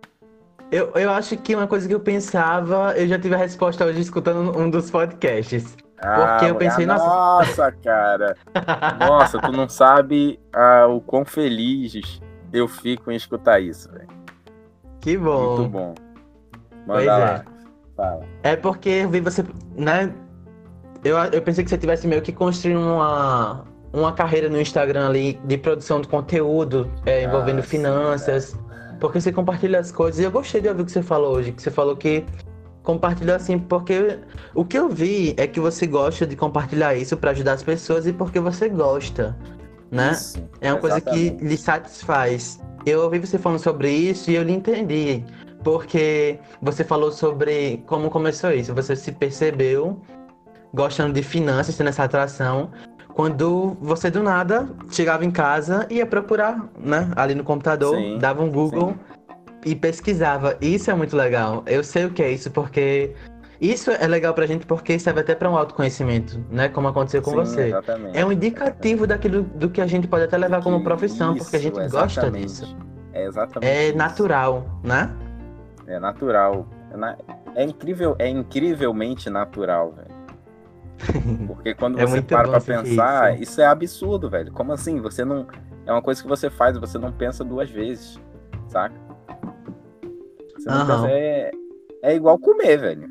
[0.72, 4.00] Eu, eu acho que uma coisa que eu pensava, eu já tive a resposta hoje
[4.00, 5.76] escutando um dos podcasts.
[5.98, 7.04] Ah, porque eu pensei, nossa.
[7.04, 8.38] Nossa, cara.
[9.00, 14.08] nossa, tu não sabe ah, o quão feliz eu fico em escutar isso, velho.
[15.00, 15.56] Que bom.
[15.56, 15.96] Muito bom.
[16.86, 17.20] Manda pois lá.
[17.20, 17.44] É.
[17.96, 18.26] Fala.
[18.44, 19.44] É porque eu vi você,
[19.76, 20.14] né?
[21.04, 25.40] Eu, eu pensei que você tivesse meio que construindo uma, uma carreira no Instagram ali
[25.44, 28.46] de produção de conteúdo é, envolvendo ah, finanças.
[28.46, 28.63] Sim,
[29.04, 30.22] porque você compartilha as coisas.
[30.22, 32.24] E eu gostei de ouvir o que você falou hoje, que você falou que
[32.84, 34.18] compartilhou assim, porque
[34.56, 38.08] o que eu vi é que você gosta de compartilhar isso para ajudar as pessoas
[38.08, 39.38] e porque você gosta,
[39.92, 40.14] né?
[40.14, 41.02] Isso, é uma exatamente.
[41.02, 42.62] coisa que lhe satisfaz.
[42.86, 45.22] Eu ouvi você falando sobre isso e eu lhe entendi,
[45.66, 50.02] porque você falou sobre como começou isso, você se percebeu
[50.74, 52.72] gostando de finanças, tendo essa atração,
[53.14, 57.12] quando você do nada chegava em casa e ia procurar, né?
[57.16, 58.96] Ali no computador, sim, dava um Google
[59.64, 59.72] sim.
[59.72, 60.58] e pesquisava.
[60.60, 61.64] Isso é muito legal.
[61.66, 63.14] Eu sei o que é isso porque
[63.62, 66.70] isso é legal pra gente porque serve até para um autoconhecimento, né?
[66.70, 67.68] Como aconteceu com sim, você.
[67.68, 71.46] Exatamente, é um indicativo daquilo do que a gente pode até levar como profissão, isso,
[71.46, 72.16] porque a gente exatamente.
[72.16, 72.78] gosta disso.
[73.14, 73.70] É exatamente.
[73.72, 73.98] É isso.
[73.98, 75.10] natural, né?
[75.88, 76.68] É natural.
[77.56, 80.13] É, é incrível, é incrivelmente natural, velho.
[81.48, 83.44] Porque quando é você para pra pensar, isso.
[83.44, 83.62] isso.
[83.62, 84.52] é absurdo, velho.
[84.52, 85.00] Como assim?
[85.02, 85.48] Você não.
[85.86, 88.20] É uma coisa que você faz, você não pensa duas vezes,
[88.70, 88.96] saca?
[90.58, 90.88] Você não uhum.
[90.88, 91.52] pensa, é,
[92.02, 93.10] é igual comer, velho.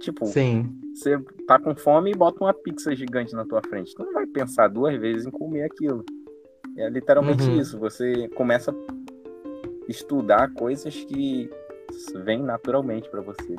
[0.00, 0.76] Tipo, Sim.
[0.92, 3.94] você tá com fome e bota uma pizza gigante na tua frente.
[3.94, 6.04] Tu não vai pensar duas vezes em comer aquilo.
[6.76, 7.60] É literalmente uhum.
[7.60, 7.78] isso.
[7.78, 8.74] Você começa a
[9.88, 11.48] estudar coisas que
[12.24, 13.54] vêm naturalmente para você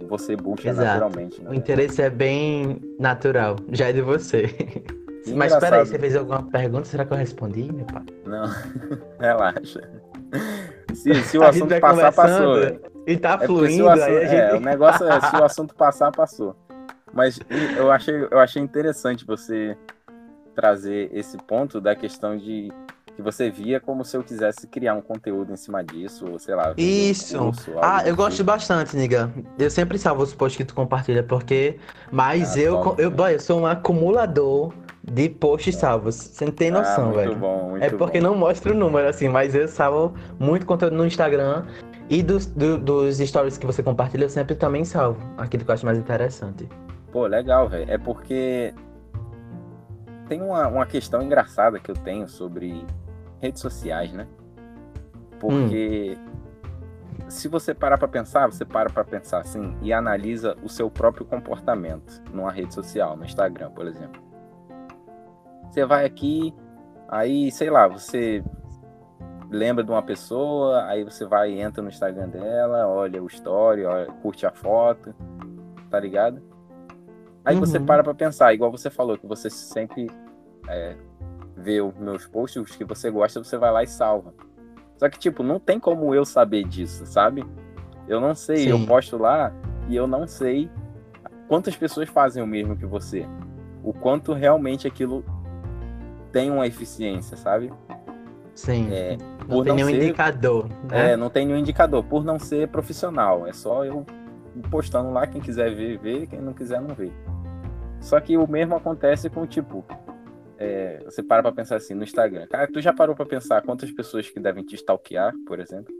[0.00, 0.86] você busca Exato.
[0.86, 1.42] naturalmente.
[1.42, 1.50] Né?
[1.50, 4.54] O interesse é bem natural, já é de você.
[5.34, 6.84] Mas peraí, você fez alguma pergunta?
[6.84, 8.04] Será que eu respondi, meu pai?
[8.26, 8.44] Não,
[9.18, 9.80] relaxa.
[10.92, 12.56] Se, se o assunto passar, passou.
[13.06, 14.40] E tá é fluindo, assunto, aí a gente...
[14.40, 16.56] É, o negócio é, se o assunto passar, passou.
[17.12, 17.38] Mas
[17.76, 19.76] eu achei, eu achei interessante você
[20.54, 22.72] trazer esse ponto da questão de
[23.14, 26.54] que você via como se eu quisesse criar um conteúdo em cima disso, ou sei
[26.54, 26.74] lá.
[26.76, 27.36] Isso.
[27.36, 28.16] Um curso, ah, eu tipo.
[28.16, 29.32] gosto bastante, Niga.
[29.58, 31.78] Eu sempre salvo os posts que tu compartilha, porque.
[32.10, 34.72] Mas ah, eu, top, eu, boy, eu sou um acumulador
[35.02, 36.16] de posts salvos.
[36.16, 37.36] Você não tem ah, noção, muito velho.
[37.36, 38.28] Bom, muito é porque bom.
[38.28, 41.64] não mostra o número, assim, mas eu salvo muito conteúdo no Instagram.
[42.10, 45.18] E dos, do, dos stories que você compartilha, eu sempre também salvo.
[45.38, 46.68] Aquilo que eu acho mais interessante.
[47.10, 47.90] Pô, legal, velho.
[47.90, 48.74] É porque
[50.28, 52.84] tem uma, uma questão engraçada que eu tenho sobre
[53.44, 54.26] redes sociais, né?
[55.38, 57.28] Porque hum.
[57.28, 61.26] se você parar para pensar, você para para pensar assim e analisa o seu próprio
[61.26, 64.22] comportamento numa rede social, no Instagram, por exemplo.
[65.70, 66.54] Você vai aqui,
[67.08, 68.42] aí, sei lá, você
[69.50, 74.06] lembra de uma pessoa, aí você vai entra no Instagram dela, olha o story, olha,
[74.22, 75.14] curte a foto,
[75.90, 76.40] tá ligado?
[77.44, 77.60] Aí uhum.
[77.60, 80.10] você para pra pensar, igual você falou, que você sempre
[80.66, 80.96] é,
[81.64, 84.34] vê os meus posts, os que você gosta, você vai lá e salva.
[84.98, 87.44] Só que, tipo, não tem como eu saber disso, sabe?
[88.06, 88.68] Eu não sei, Sim.
[88.68, 89.52] eu posto lá
[89.88, 90.70] e eu não sei
[91.48, 93.26] quantas pessoas fazem o mesmo que você.
[93.82, 95.24] O quanto realmente aquilo
[96.30, 97.72] tem uma eficiência, sabe?
[98.54, 98.88] Sim.
[98.92, 99.16] É,
[99.48, 100.68] não tem não nenhum ser, indicador.
[100.90, 101.12] Né?
[101.12, 103.46] É, não tem nenhum indicador, por não ser profissional.
[103.46, 104.04] É só eu
[104.70, 107.10] postando lá, quem quiser ver, vê, quem não quiser, não vê.
[108.00, 109.84] Só que o mesmo acontece com, tipo,
[110.64, 112.46] é, você para pra pensar assim, no Instagram.
[112.46, 115.92] Cara, tu já parou pra pensar quantas pessoas que devem te stalkear, por exemplo?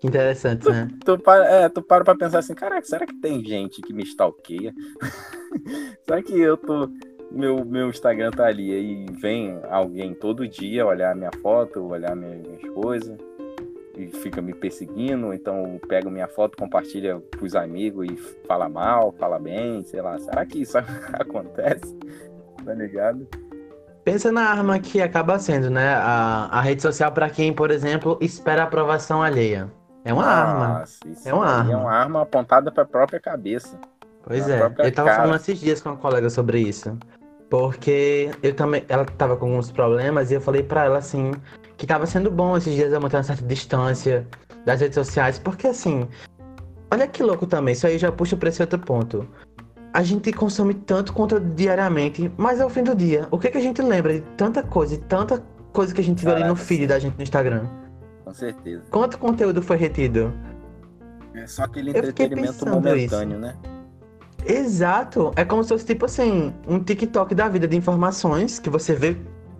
[0.00, 0.88] Que interessante, tu, né?
[1.04, 4.04] Tu para, é, tu para pra pensar assim, caraca, será que tem gente que me
[4.04, 4.72] stalkeia?
[6.06, 6.88] será que eu tô.
[7.30, 12.40] Meu, meu Instagram tá ali e vem alguém todo dia olhar minha foto, olhar minhas,
[12.40, 13.18] minhas coisas
[13.98, 18.16] e fica me perseguindo, então pega minha foto, compartilha pros amigos e
[18.46, 20.16] fala mal, fala bem, sei lá.
[20.18, 20.78] Será que isso
[21.12, 21.98] acontece?
[22.64, 23.26] Tá ligado?
[24.08, 25.92] Pensa na arma que acaba sendo, né?
[25.96, 29.70] A, a rede social para quem, por exemplo, espera aprovação alheia.
[30.02, 30.84] É uma Nossa, arma.
[31.26, 31.72] É uma arma.
[31.72, 33.78] É uma arma apontada para a própria cabeça.
[34.22, 34.62] Pois é.
[34.62, 35.22] Eu tava cara.
[35.22, 36.96] falando esses dias com uma colega sobre isso.
[37.50, 41.32] Porque eu também, ela tava com alguns problemas e eu falei para ela assim
[41.76, 44.26] que tava sendo bom esses dias eu manter uma certa distância
[44.64, 46.08] das redes sociais, porque assim,
[46.90, 49.28] olha que louco também, isso aí já puxa para esse outro ponto
[49.98, 53.60] a gente consome tanto conteúdo diariamente, mas ao fim do dia, o que, que a
[53.60, 56.54] gente lembra de tanta coisa, de tanta coisa que a gente Caraca, viu ali no
[56.54, 56.86] feed sim.
[56.86, 57.66] da gente no Instagram?
[58.24, 58.84] Com certeza.
[58.92, 60.32] Quanto conteúdo foi retido?
[61.34, 63.40] É só aquele entretenimento momentâneo, isso.
[63.40, 63.56] né?
[64.46, 65.32] Exato.
[65.34, 69.16] É como se fosse tipo assim, um TikTok da vida de informações, que você vê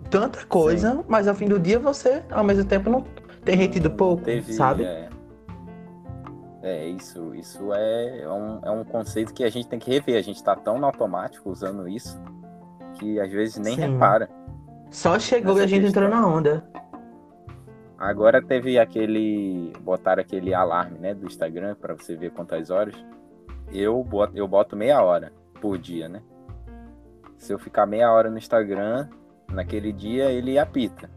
[0.09, 1.03] tanta coisa, sim.
[1.09, 3.03] mas ao fim do dia você, ao mesmo tempo, não
[3.43, 4.85] tem retido pouco, teve, sabe?
[4.85, 5.09] É
[6.61, 10.17] é, isso, isso é, é um, é um conceito que a gente tem que rever.
[10.17, 12.19] A gente está tão no automático usando isso
[12.95, 13.81] que às vezes nem Sim.
[13.81, 14.29] repara.
[14.91, 16.03] Só chegou e a gente questão.
[16.03, 16.63] entrou na onda.
[17.97, 19.73] Agora teve aquele.
[19.81, 22.95] Botaram aquele alarme, né, do Instagram para você ver quantas horas.
[23.71, 26.21] Eu boto, eu boto meia hora por dia, né?
[27.37, 29.07] Se eu ficar meia hora no Instagram,
[29.51, 31.09] naquele dia ele apita.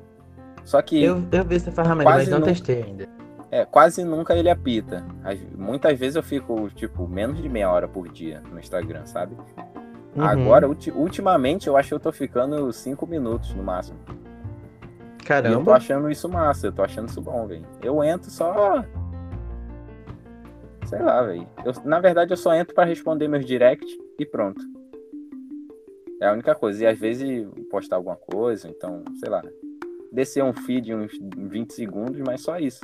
[0.65, 1.03] Só que.
[1.03, 3.22] Eu, eu vi essa ferramenta, mas não, não testei ainda.
[3.53, 5.05] É, quase nunca ele apita.
[5.55, 9.37] Muitas vezes eu fico, tipo, menos de meia hora por dia no Instagram, sabe?
[10.17, 10.25] Uhum.
[10.25, 13.99] Agora, ulti ultimamente, eu acho que eu tô ficando cinco minutos no máximo.
[15.27, 15.55] Caramba.
[15.55, 17.67] E eu tô achando isso massa, eu tô achando isso bom, velho.
[17.83, 18.83] Eu entro só.
[20.87, 21.47] Sei lá, velho.
[21.85, 23.87] Na verdade, eu só entro para responder meus direct
[24.19, 24.63] e pronto.
[26.23, 26.85] É a única coisa.
[26.85, 29.43] E às vezes postar alguma coisa, então, sei lá.
[30.11, 32.81] Descer um feed uns 20 segundos, mas só isso.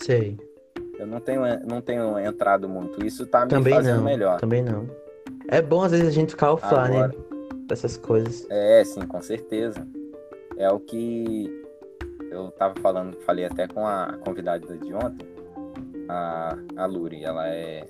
[0.00, 0.38] Sei.
[0.98, 3.04] Eu não tenho, não tenho entrado muito.
[3.04, 4.40] Isso tá me também fazendo não, melhor.
[4.40, 4.88] Também não.
[5.48, 7.14] É bom às vezes a gente ficar offline Agora,
[7.66, 8.46] dessas coisas.
[8.50, 9.86] É, sim, com certeza.
[10.56, 11.64] É o que
[12.30, 15.28] eu tava falando, falei até com a convidada de ontem,
[16.08, 17.24] a, a Luri.
[17.24, 17.86] Ela é.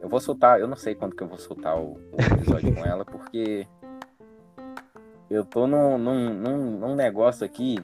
[0.00, 2.84] Eu vou soltar, eu não sei quando que eu vou soltar o, o episódio com
[2.84, 3.66] ela, porque
[5.30, 7.78] eu tô num, num, num, num negócio aqui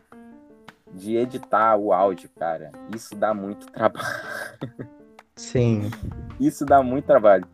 [0.94, 2.70] de editar o áudio, cara.
[2.94, 4.06] Isso dá muito trabalho.
[5.36, 5.90] Sim.
[6.40, 7.46] Isso dá muito trabalho.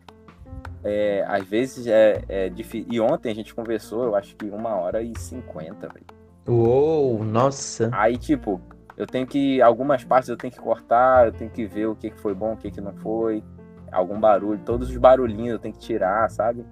[0.83, 2.87] É, às vezes é, é difícil.
[2.91, 6.05] E ontem a gente conversou, eu acho que uma hora e cinquenta, velho.
[6.47, 7.89] Uou, nossa.
[7.91, 8.61] Aí, tipo,
[8.95, 9.61] eu tenho que.
[9.61, 12.53] Algumas partes eu tenho que cortar, eu tenho que ver o que, que foi bom,
[12.53, 13.43] o que, que não foi.
[13.91, 16.65] Algum barulho, todos os barulhinhos eu tenho que tirar, sabe?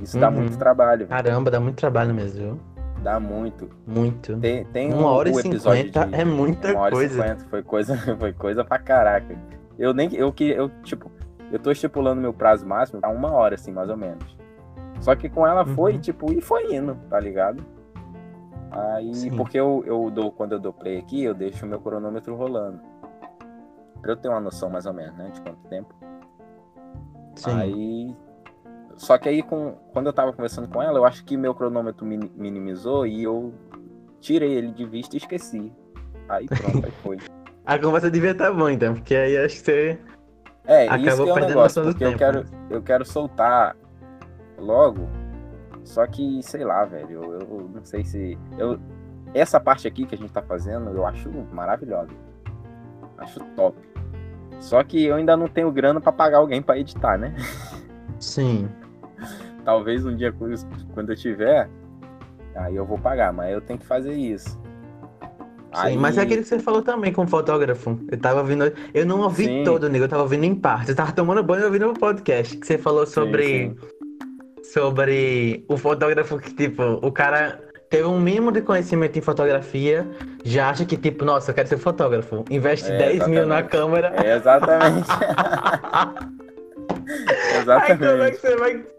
[0.00, 0.20] Isso uhum.
[0.20, 1.06] dá muito trabalho.
[1.06, 2.75] Caramba, dá muito trabalho mesmo, viu?
[3.06, 3.70] Dá muito.
[3.86, 4.36] Muito.
[4.40, 7.14] Tem, tem uma um, hora e cinquenta é muita uma hora coisa.
[7.14, 7.96] E 50 foi coisa.
[8.18, 9.38] Foi coisa pra caraca.
[9.78, 10.12] Eu nem.
[10.12, 10.50] Eu que.
[10.50, 11.08] Eu, tipo,
[11.52, 14.36] eu tô estipulando meu prazo máximo a uma hora, assim, mais ou menos.
[14.98, 16.00] Só que com ela foi, uhum.
[16.00, 17.64] tipo, e foi indo, tá ligado?
[18.72, 19.36] Aí, Sim.
[19.36, 22.80] porque eu, eu dou, quando eu dou play aqui, eu deixo o meu cronômetro rolando.
[24.02, 25.30] Pra eu ter uma noção mais ou menos, né?
[25.32, 25.94] De quanto tempo.
[27.36, 27.52] Sim.
[27.52, 28.16] Aí
[28.96, 32.06] só que aí, com, quando eu tava conversando com ela, eu acho que meu cronômetro
[32.06, 33.52] minimizou e eu
[34.20, 35.72] tirei ele de vista e esqueci.
[36.28, 37.18] Aí pronto, aí foi.
[37.64, 39.98] A conversa devia estar tá boa, então, porque aí acho que você.
[40.64, 43.76] É, acabou isso que é o negócio, porque eu quero, eu quero soltar
[44.56, 45.08] logo.
[45.82, 48.38] Só que, sei lá, velho, eu, eu não sei se.
[48.56, 48.78] Eu,
[49.34, 52.12] essa parte aqui que a gente tá fazendo, eu acho maravilhosa.
[53.18, 53.76] Acho top.
[54.60, 57.34] Só que eu ainda não tenho grana para pagar alguém para editar, né?
[58.20, 58.68] Sim.
[59.66, 60.32] Talvez um dia
[60.94, 61.68] quando eu tiver,
[62.54, 64.50] aí eu vou pagar, mas eu tenho que fazer isso.
[65.74, 65.96] Sim, aí...
[65.96, 67.98] mas é aquele que você falou também com o fotógrafo.
[68.08, 68.72] Eu tava ouvindo.
[68.94, 69.64] Eu não ouvi sim.
[69.64, 70.90] todo, nego, eu tava ouvindo em parte.
[70.90, 73.44] Eu tava tomando banho e ouvindo o podcast que você falou sobre.
[73.44, 73.88] Sim, sim.
[74.72, 80.08] Sobre o fotógrafo que, tipo, o cara teve um mínimo de conhecimento em fotografia,
[80.44, 82.44] já acha que, tipo, nossa, eu quero ser fotógrafo.
[82.50, 84.14] Investe é, 10 mil na câmera.
[84.24, 85.10] É, exatamente.
[87.60, 88.04] exatamente.
[88.04, 88.95] Aí como é que você vai.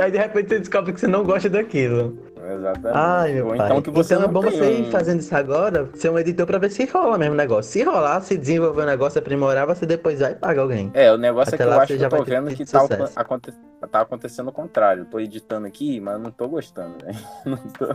[0.00, 2.18] Aí de repente você descobre que você não gosta daquilo.
[2.52, 2.98] Exatamente.
[2.98, 3.66] Ai, meu Ou pai.
[3.66, 6.58] Então, que você então é bom você ir fazendo isso agora, ser um editor pra
[6.58, 7.70] ver se rola mesmo o negócio.
[7.70, 10.90] Se rolar, se desenvolver o negócio, aprimorar, você depois vai e paga alguém.
[10.94, 12.84] É, o negócio Até é que eu acho que eu tô vendo que tá,
[13.16, 13.52] aconte...
[13.90, 15.04] tá, acontecendo o contrário.
[15.04, 17.12] Tô editando aqui, mas não tô gostando, né?
[17.44, 17.86] Não, tô...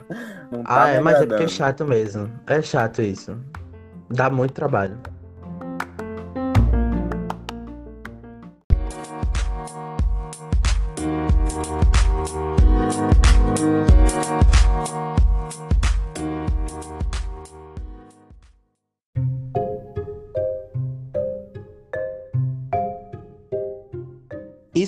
[0.51, 2.31] não tá Ah, é, mas é porque é chato mesmo.
[2.47, 3.37] É chato isso.
[4.09, 4.97] Dá muito trabalho.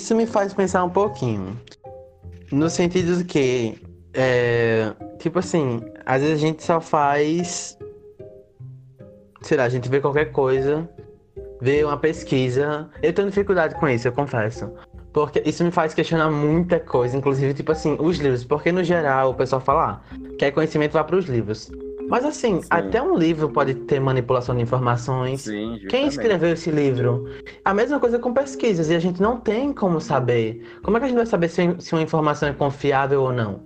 [0.08, 1.54] Isso me faz pensar um pouquinho.
[2.50, 3.78] No sentido de que,
[4.14, 7.76] é, tipo assim, às vezes a gente só faz.
[9.42, 10.88] Sei lá, a gente vê qualquer coisa,
[11.60, 12.88] vê uma pesquisa.
[13.02, 14.72] Eu tenho dificuldade com isso, eu confesso.
[15.12, 18.44] Porque isso me faz questionar muita coisa, inclusive, tipo assim, os livros.
[18.44, 21.70] Porque no geral o pessoal fala, ah, quer conhecimento, vá para os livros.
[22.08, 22.68] Mas assim, Sim.
[22.70, 25.42] até um livro pode ter manipulação de informações.
[25.42, 27.28] Sim, Quem escreveu esse livro?
[27.64, 30.64] A mesma coisa com pesquisas, e a gente não tem como saber.
[30.82, 33.60] Como é que a gente vai saber se, se uma informação é confiável ou não?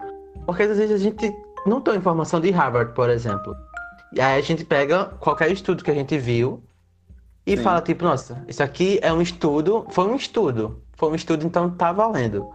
[0.44, 1.32] Porque às vezes a gente
[1.64, 3.54] não tem informação de Harvard, por exemplo.
[4.12, 6.62] E aí a gente pega qualquer estudo que a gente viu
[7.46, 7.62] e Sim.
[7.62, 10.82] fala, tipo, nossa, isso aqui é um estudo, foi um estudo.
[10.96, 12.48] Foi um estudo, então tá valendo.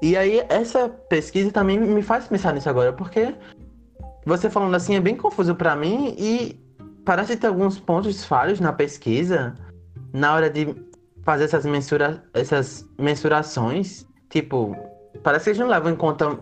[0.00, 3.34] E aí, essa pesquisa também me faz pensar nisso agora, porque
[4.24, 6.60] você falando assim é bem confuso para mim e
[7.04, 9.54] parece ter alguns pontos falhos na pesquisa
[10.12, 10.74] na hora de
[11.22, 14.06] fazer essas, mensura essas mensurações.
[14.28, 14.76] Tipo,
[15.22, 16.38] parece que eles não levam em conta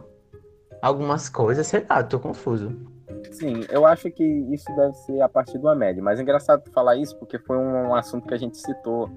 [0.82, 2.76] algumas coisas, sei lá, tô confuso.
[3.32, 6.96] Sim, eu acho que isso deve ser a partir do AMED, mas é engraçado falar
[6.96, 9.10] isso porque foi um, assunto que a gente citou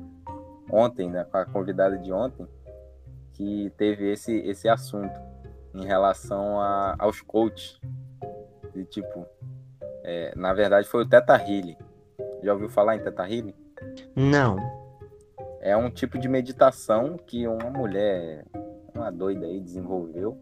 [0.72, 2.48] ontem, né, com a convidada de ontem,
[3.34, 5.19] que teve esse, esse assunto
[5.74, 7.80] em relação a, aos coaches
[8.80, 9.26] e tipo,
[10.04, 11.78] é, na verdade foi o Teta Healing.
[12.44, 13.56] Já ouviu falar em Teta Healing?
[14.15, 14.58] Não.
[15.62, 18.46] É um tipo de meditação que uma mulher,
[18.94, 20.38] uma doida aí, desenvolveu.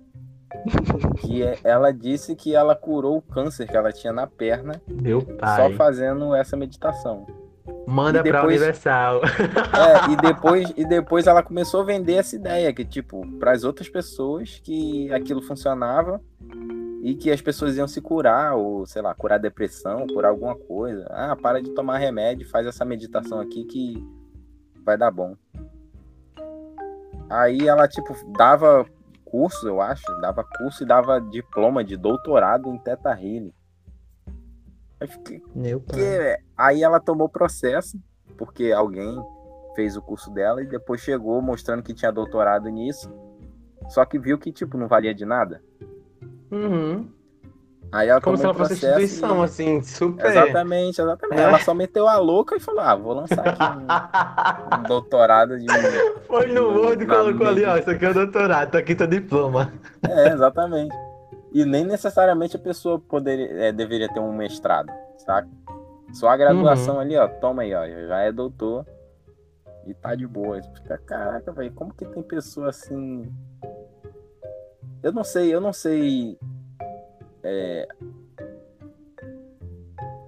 [1.20, 5.22] que é, ela disse que ela curou o câncer que ela tinha na perna Meu
[5.22, 5.72] pai.
[5.72, 7.28] só fazendo essa meditação.
[7.86, 9.22] Manda depois, pra Universal.
[9.28, 13.64] É, e depois, e depois ela começou a vender essa ideia, que, tipo, para as
[13.64, 16.22] outras pessoas que aquilo funcionava
[17.02, 21.06] e que as pessoas iam se curar, ou sei lá, curar depressão, curar alguma coisa.
[21.10, 24.04] Ah, para de tomar remédio, faz essa meditação aqui que
[24.84, 25.36] vai dar bom.
[27.30, 28.86] Aí ela, tipo, dava
[29.26, 33.54] curso, eu acho, dava curso e dava diploma de doutorado em Teta Healing.
[35.00, 36.40] Aí, fiquei, Meu que...
[36.58, 38.00] aí ela tomou processo,
[38.38, 39.22] porque alguém
[39.76, 43.12] fez o curso dela e depois chegou mostrando que tinha doutorado nisso.
[43.90, 45.62] Só que viu que, tipo, não valia de nada.
[46.52, 47.18] Uhum.
[47.92, 49.46] Aí ela Como se ela fosse instituição, e...
[49.46, 50.26] assim, super.
[50.26, 51.40] Exatamente, exatamente.
[51.40, 51.44] É.
[51.44, 55.66] Ela só meteu a louca e falou: ah, vou lançar aqui um, um doutorado de.
[56.28, 59.08] Foi no Word e colocou ali, ó, isso aqui é o doutorado, tá aqui teu
[59.08, 59.72] diploma.
[60.08, 60.96] É, exatamente.
[61.54, 65.48] E nem necessariamente a pessoa poderia, é, deveria ter um mestrado, saca?
[66.14, 67.02] Só a graduação uhum.
[67.02, 68.86] ali, ó, toma aí, ó, já é doutor
[69.86, 70.62] e tá de boa.
[70.62, 73.32] Fica, caraca, velho, como que tem pessoa assim
[75.08, 76.38] eu não sei, eu não sei
[77.42, 77.88] é,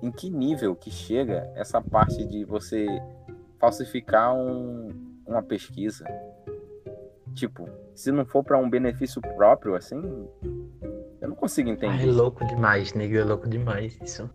[0.01, 2.87] em que nível que chega essa parte de você
[3.59, 4.87] falsificar um,
[5.27, 6.05] uma pesquisa.
[7.33, 10.01] Tipo, se não for para um benefício próprio, assim,
[11.19, 12.03] eu não consigo entender.
[12.03, 14.29] é louco demais, nego, é louco demais isso.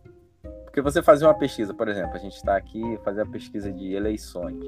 [0.65, 3.95] Porque você fazer uma pesquisa, por exemplo, a gente está aqui fazer a pesquisa de
[3.95, 4.63] eleições.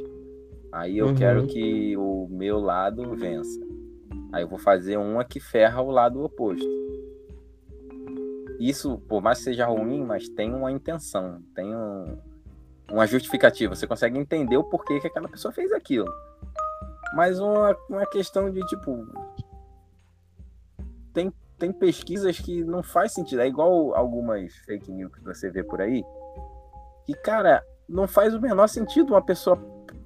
[0.73, 1.15] Aí eu uhum.
[1.15, 3.66] quero que o meu lado vença.
[4.37, 6.69] Aí eu vou fazer uma que ferra o lado oposto.
[8.61, 12.19] Isso, por mais que seja ruim, mas tem uma intenção, tem um,
[12.91, 13.75] uma justificativa.
[13.75, 16.13] Você consegue entender o porquê que aquela pessoa fez aquilo.
[17.15, 19.07] Mas uma, uma questão de tipo.
[21.15, 23.41] Tem, tem pesquisas que não faz sentido.
[23.41, 26.05] É igual algumas fake news que você vê por aí.
[27.07, 29.57] Que, cara, não faz o menor sentido uma pessoa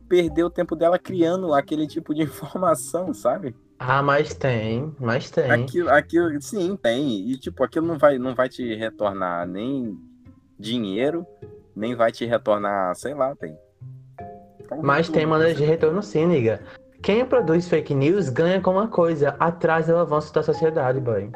[0.09, 3.57] perder o tempo dela criando aquele tipo de informação, sabe?
[3.83, 5.51] Ah, mas tem, mas tem.
[5.51, 7.31] Aquilo, aquilo, sim, tem.
[7.31, 9.99] E tipo, aquilo não vai, não vai te retornar nem
[10.59, 11.27] dinheiro,
[11.75, 13.57] nem vai te retornar, sei lá, tem.
[14.83, 16.61] Mas tem maneiras de retorno sim, nigga.
[17.03, 21.31] Quem produz fake news ganha com uma coisa, atrasa o avanço da sociedade, boy.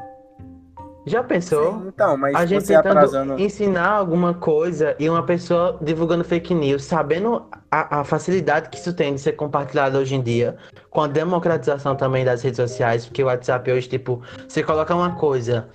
[1.06, 1.72] Já pensou?
[1.80, 3.38] Sim, então, mas a gente você tentando atrasando.
[3.40, 8.92] ensinar alguma coisa e uma pessoa divulgando fake news, sabendo a, a facilidade que isso
[8.94, 10.56] tem de ser compartilhado hoje em dia,
[10.90, 15.14] com a democratização também das redes sociais, porque o WhatsApp hoje, tipo, você coloca uma
[15.16, 15.68] coisa.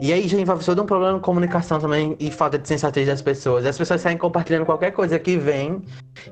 [0.00, 3.22] E aí já envolve todo um problema de comunicação também e falta de sensatez das
[3.22, 3.64] pessoas.
[3.64, 5.82] As pessoas saem compartilhando qualquer coisa que vem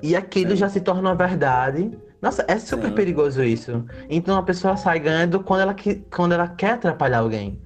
[0.03, 0.57] e aquilo Sim.
[0.57, 1.97] já se torna uma verdade.
[2.21, 2.95] Nossa, é super Sim.
[2.95, 3.85] perigoso isso.
[4.11, 7.63] Então a pessoa sai ganhando quando ela, que- quando ela quer atrapalhar alguém.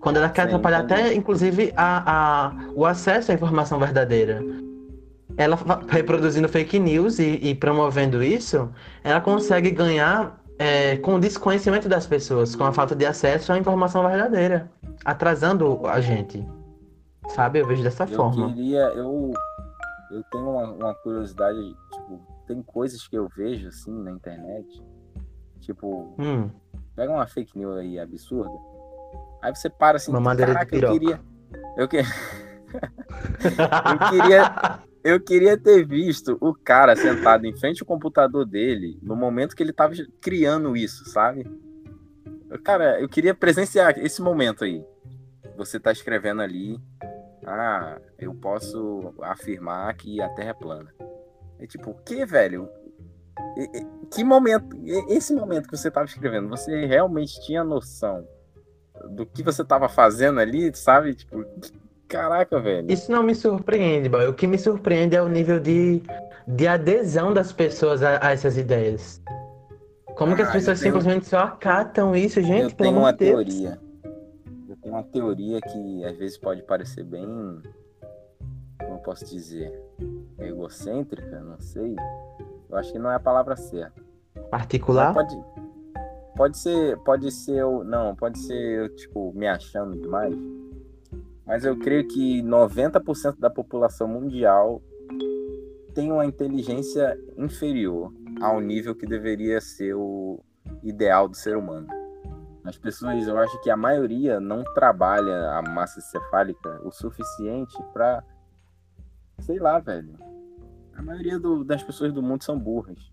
[0.00, 1.00] Quando ela quer Sim, atrapalhar entendi.
[1.02, 4.42] até, inclusive, a, a, o acesso à informação verdadeira.
[5.36, 5.56] Ela
[5.88, 8.70] reproduzindo fake news e, e promovendo isso,
[9.04, 13.58] ela consegue ganhar é, com o desconhecimento das pessoas, com a falta de acesso à
[13.58, 14.70] informação verdadeira,
[15.04, 16.46] atrasando a gente.
[17.28, 17.60] Sabe?
[17.60, 18.52] Eu vejo dessa Eu forma.
[18.52, 19.32] queria, eu,
[20.10, 21.58] eu tenho uma, uma curiosidade,
[21.92, 24.66] tipo, tem coisas que eu vejo assim na internet,
[25.60, 26.50] tipo, Hum,
[26.96, 28.50] pega uma fake news aí absurda,
[29.42, 31.20] aí você para assim, Uma caraca, eu piroca." queria,
[31.76, 31.98] eu, que,
[33.90, 39.16] eu queria, eu queria ter visto o cara sentado em frente ao computador dele no
[39.16, 41.44] momento que ele tava criando isso, sabe?
[42.64, 44.84] Cara, eu queria presenciar esse momento aí.
[45.56, 46.80] Você tá escrevendo ali,
[47.46, 50.92] ah, eu posso afirmar que a Terra é plana.
[51.58, 52.68] É tipo, o que, velho?
[54.10, 54.76] Que momento,
[55.08, 58.26] esse momento que você estava escrevendo, você realmente tinha noção
[59.08, 61.14] do que você estava fazendo ali, sabe?
[61.14, 61.44] Tipo,
[62.08, 62.90] caraca, velho.
[62.90, 64.26] Isso não me surpreende, boy.
[64.28, 66.02] O que me surpreende é o nível de,
[66.46, 69.20] de adesão das pessoas a, a essas ideias.
[70.16, 72.62] Como que as Ah, pessoas tenho- simplesmente só acatam isso, gente?
[72.64, 73.44] eu tenho uma de Deus.
[73.44, 73.78] teoria.
[74.68, 77.24] Eu tenho uma teoria que às vezes pode parecer bem,
[78.78, 79.72] como eu posso dizer,
[80.38, 81.96] egocêntrica, não sei.
[82.68, 84.00] Eu acho que não é a palavra certa.
[84.50, 85.14] Particular?
[85.14, 85.36] Pode,
[86.36, 90.34] pode ser, pode ser, eu- não, pode ser eu, tipo, me achando demais.
[91.46, 94.80] Mas eu creio que 90% da população mundial
[95.94, 100.40] tem uma inteligência inferior ao nível que deveria ser o
[100.82, 101.88] ideal do ser humano.
[102.64, 108.22] As pessoas, eu acho que a maioria não trabalha a massa encefálica o suficiente para,
[109.40, 110.14] sei lá, velho.
[110.94, 113.10] A maioria do- das pessoas do mundo são burras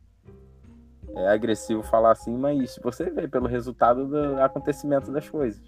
[1.15, 5.61] é agressivo falar assim, mas você vê pelo resultado do acontecimento das coisas.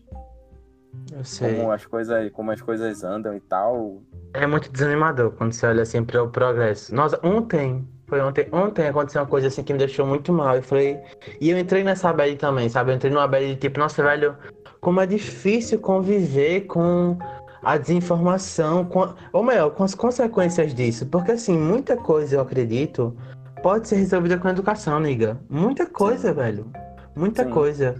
[1.12, 1.56] Eu sei.
[1.56, 4.02] Como as coisas, como as coisas andam e tal.
[4.34, 6.94] É muito desanimador quando você olha assim para o progresso.
[6.94, 10.56] Nossa, ontem, foi ontem, ontem aconteceu uma coisa assim que me deixou muito mal.
[10.56, 11.00] Eu falei,
[11.40, 12.92] e eu entrei nessa bad também, sabe?
[12.92, 14.36] Eu entrei numa bad de tipo, nossa, velho,
[14.82, 17.18] como é difícil conviver com
[17.62, 21.06] a desinformação, com, ou melhor, com as consequências disso.
[21.06, 23.16] Porque assim, muita coisa, eu acredito,
[23.62, 25.40] pode ser resolvida com a educação, nigga.
[25.50, 26.34] Muita coisa, Sim.
[26.36, 26.72] velho.
[27.16, 27.50] Muita Sim.
[27.50, 27.96] coisa.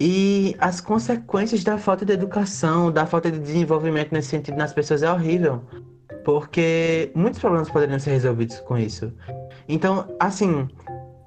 [0.00, 5.02] E as consequências da falta de educação, da falta de desenvolvimento nesse sentido nas pessoas
[5.02, 5.62] é horrível.
[6.24, 9.12] Porque muitos problemas poderiam ser resolvidos com isso.
[9.68, 10.68] Então, assim,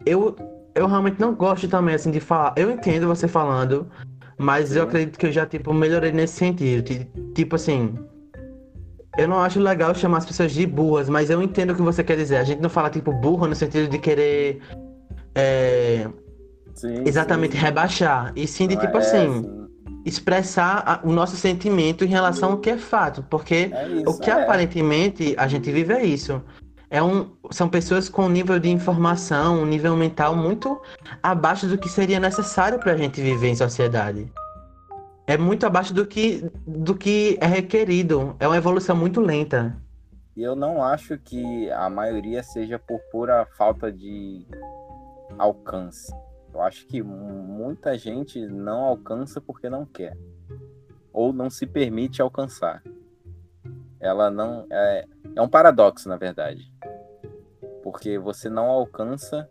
[0.05, 0.35] eu,
[0.75, 2.53] eu realmente não gosto também, assim, de falar.
[2.57, 3.87] Eu entendo você falando,
[4.37, 4.87] mas eu Sim.
[4.87, 6.83] acredito que eu já, tipo, melhorei nesse sentido.
[6.83, 7.95] Ti- Tipo assim,
[9.17, 12.03] eu não acho legal chamar as pessoas de burras, mas eu entendo o que você
[12.03, 12.37] quer dizer.
[12.37, 14.59] A gente não fala, tipo, burra no sentido de querer
[15.35, 16.07] é,
[16.73, 18.31] Sim, exatamente sim, rebaixar.
[18.35, 19.67] E sim de, Não tipo é, assim, sim.
[20.05, 23.23] expressar a- o nosso sentimento em relação ao que é fato.
[23.29, 24.33] Porque É isso, o que é.
[24.33, 26.41] aparentemente a gente vive é isso.
[26.89, 30.79] É um, são pessoas com um nível de informação, um nível mental muito
[31.23, 34.31] abaixo do que seria necessário para a gente viver em sociedade.
[35.25, 38.35] É muito abaixo do que, do que é requerido.
[38.39, 39.75] É uma evolução muito lenta.
[40.35, 44.45] E eu não acho que a maioria seja por pura falta de
[45.37, 46.13] alcance.
[46.53, 50.17] Eu acho que muita gente não alcança porque não quer.
[51.11, 52.83] Ou não se permite alcançar.
[53.99, 54.65] Ela não.
[54.69, 55.05] É,
[55.35, 56.73] é um paradoxo, na verdade.
[57.81, 59.49] Porque você não alcança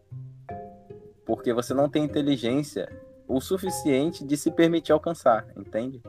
[1.24, 2.88] porque você não tem inteligência
[3.28, 6.02] o suficiente de se permitir alcançar, entende?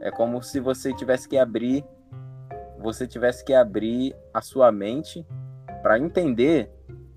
[0.00, 1.84] É como se você tivesse que abrir
[2.80, 5.26] você tivesse que abrir a sua mente
[5.82, 6.70] para entender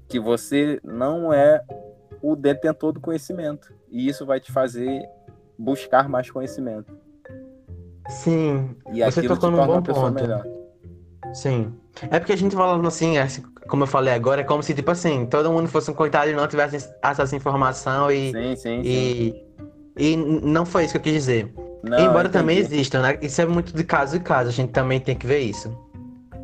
[0.08, 1.64] que você não é
[2.22, 3.74] o detentor do conhecimento.
[3.90, 5.08] E isso vai te fazer
[5.58, 6.96] buscar mais conhecimento.
[8.10, 10.22] Sim, E Você tocou num bom uma pessoa ponto.
[10.22, 10.46] melhor.
[11.34, 11.74] Sim.
[12.10, 13.28] É porque a gente falando assim, é,
[13.68, 16.34] como eu falei agora, é como se, tipo assim, todo mundo fosse um coitado e
[16.34, 18.32] não tivesse acesso à informação e.
[18.32, 19.44] Sim, sim, e, sim.
[19.98, 21.54] e não foi isso que eu quis dizer.
[21.84, 22.32] Não, Embora entendi.
[22.32, 23.18] também exista, né?
[23.22, 25.76] Isso é muito de caso em caso, a gente também tem que ver isso.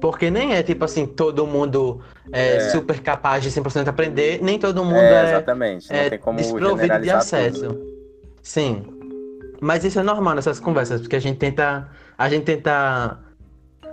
[0.02, 2.00] Porque nem é tipo assim, todo mundo
[2.32, 2.60] é, É.
[2.70, 5.91] super capaz de 100% aprender, nem todo mundo É, é, exatamente.
[5.93, 7.68] É tem como desprovido de acesso.
[7.68, 7.80] tudo.
[8.41, 8.84] Sim.
[9.62, 11.89] Mas isso é normal nessas conversas, porque a gente tenta.
[12.18, 13.20] A gente tenta.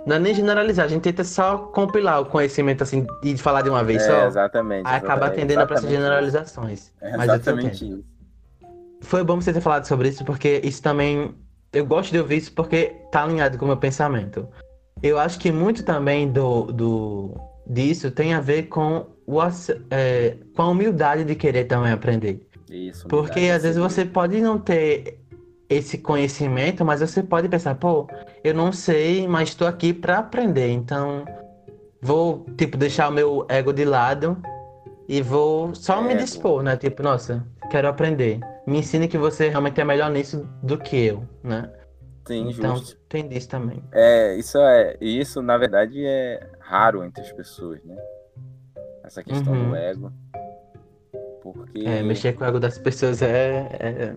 [0.07, 3.69] Não é nem generalizar, a gente tenta só compilar o conhecimento assim e falar de
[3.69, 4.27] uma vez É, só.
[4.27, 4.87] exatamente.
[4.87, 6.93] Aí acaba atendendo para essas generalizações.
[7.01, 8.05] É exatamente isso.
[9.01, 11.35] Foi bom você ter falado sobre isso, porque isso também.
[11.73, 14.47] Eu gosto de ouvir isso porque tá alinhado com o meu pensamento.
[15.03, 17.35] Eu acho que muito também do, do
[17.67, 19.41] disso tem a ver com, o,
[19.91, 22.47] é, com a humildade de querer também aprender.
[22.69, 23.09] Isso.
[23.09, 25.19] Porque às vezes você pode não ter
[25.69, 28.07] esse conhecimento, mas você pode pensar, pô,
[28.43, 30.69] eu não sei, mas estou aqui para aprender.
[30.69, 31.25] Então,
[32.01, 34.37] vou, tipo, deixar o meu ego de lado
[35.07, 36.19] e vou só me Ego.
[36.21, 36.77] dispor, né?
[36.77, 38.39] Tipo, nossa, quero aprender.
[38.65, 41.69] Me ensine que você realmente é melhor nisso do que eu, né?
[42.27, 42.97] Sim, então, justo.
[43.07, 43.81] tem disso também.
[43.93, 47.95] É, isso é, isso na verdade é raro entre as pessoas, né?
[49.03, 49.69] Essa questão Uhum.
[49.69, 50.11] do ego.
[51.41, 53.67] Porque É, mexer com o ego das pessoas é.
[53.79, 54.15] é-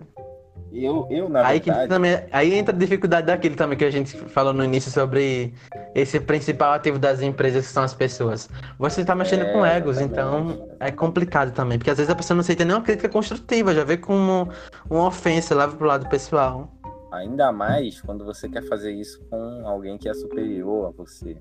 [0.73, 4.15] eu, eu na Aí, verdade, também, aí entra a dificuldade daquilo também que a gente
[4.29, 5.53] falou no início sobre
[5.93, 8.49] esse principal ativo das empresas que são as pessoas.
[8.79, 10.53] Você está mexendo É, com egos, exatamente.
[10.53, 13.83] então é complicado também, porque às vezes a pessoa não aceita nenhuma crítica construtiva, já
[13.83, 14.47] vê como
[14.89, 16.71] uma ofensa, leva pro lado pessoal.
[17.11, 21.35] ainda mais quando você quer fazer isso com alguém que é superior a você.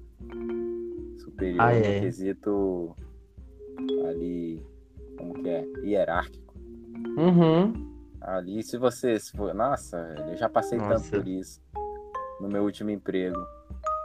[1.19, 2.01] Superior Ah, no é.
[2.01, 2.95] quesito
[4.09, 4.61] ali,
[5.17, 5.65] como que é?
[5.85, 6.55] Hierárquico.
[7.17, 7.90] Uhum.
[8.21, 9.19] Ali, se você.
[9.19, 9.97] Se for, nossa,
[10.29, 11.11] eu já passei tanto Nossa.
[11.17, 11.61] por isso
[12.41, 13.37] no meu último emprego.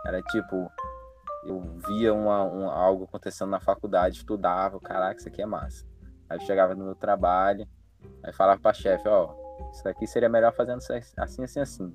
[0.05, 0.69] Era tipo,
[1.45, 5.85] eu via uma, um- algo acontecendo na faculdade, estudava, caraca, isso aqui é massa.
[6.29, 7.67] Aí eu chegava no meu trabalho,
[8.23, 9.33] aí falava pra chefe, ó,
[9.71, 11.93] isso daqui seria melhor fazendo assim, assim, assim.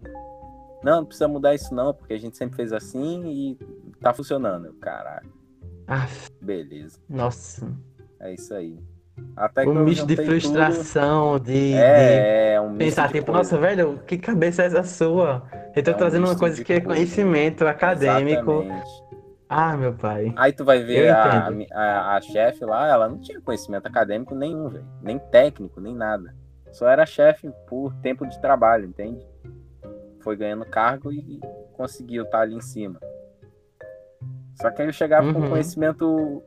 [0.82, 3.54] Não, não precisa mudar isso não, porque a gente sempre fez assim e
[4.00, 4.66] tá funcionando.
[4.66, 5.30] Eu, Caralho,
[5.86, 6.06] Ah,
[6.40, 6.98] beleza.
[7.08, 7.70] nossa.
[8.18, 8.78] É isso aí.
[9.36, 11.52] Até Um misto de frustração, de, Tudo.
[11.52, 13.38] de É, é um pensar, de tipo, coisa.
[13.38, 15.42] nossa, velho, que cabeça é essa sua?
[15.74, 16.94] Eu tô É um trazendo uma misto coisa de que é coisa.
[16.94, 18.50] conhecimento acadêmico.
[18.62, 18.90] Exatamente.
[19.48, 20.32] Ah, meu pai.
[20.36, 24.68] Aí tu vai ver a, a, a chefe lá, ela não tinha conhecimento acadêmico nenhum,
[24.68, 24.86] velho.
[25.02, 26.34] Nem técnico, nem nada.
[26.72, 29.26] Só era chefe por tempo de trabalho, entende?
[30.20, 31.40] Foi ganhando cargo e
[31.76, 33.00] conseguiu estar ali em cima.
[34.60, 35.48] Só que aí eu chegava com Uhum.
[35.48, 36.42] conhecimento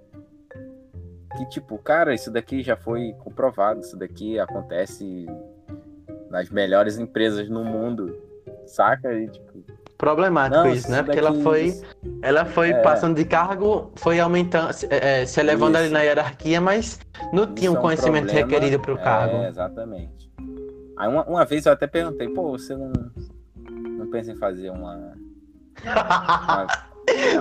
[1.38, 5.26] que, tipo, cara, isso daqui já foi comprovado, isso daqui acontece
[6.30, 8.16] nas melhores empresas no mundo,
[8.66, 9.14] saca?
[9.14, 9.64] E, tipo,
[9.98, 11.02] Problemático não, isso, né?
[11.02, 11.80] Porque ela foi,
[12.22, 12.82] ela foi É.
[12.82, 15.94] passando de cargo, foi aumentando, se- é, se elevando ali Isso.
[15.94, 17.00] na hierarquia, mas
[17.32, 19.38] não tinha Isso um é conhecimento problema, requerido para o cargo.
[19.38, 20.30] É, exatamente.
[20.98, 22.92] Aí uma, uma vez eu até perguntei, pô, você não,
[23.98, 25.14] não pensa em fazer uma,
[25.86, 26.68] uma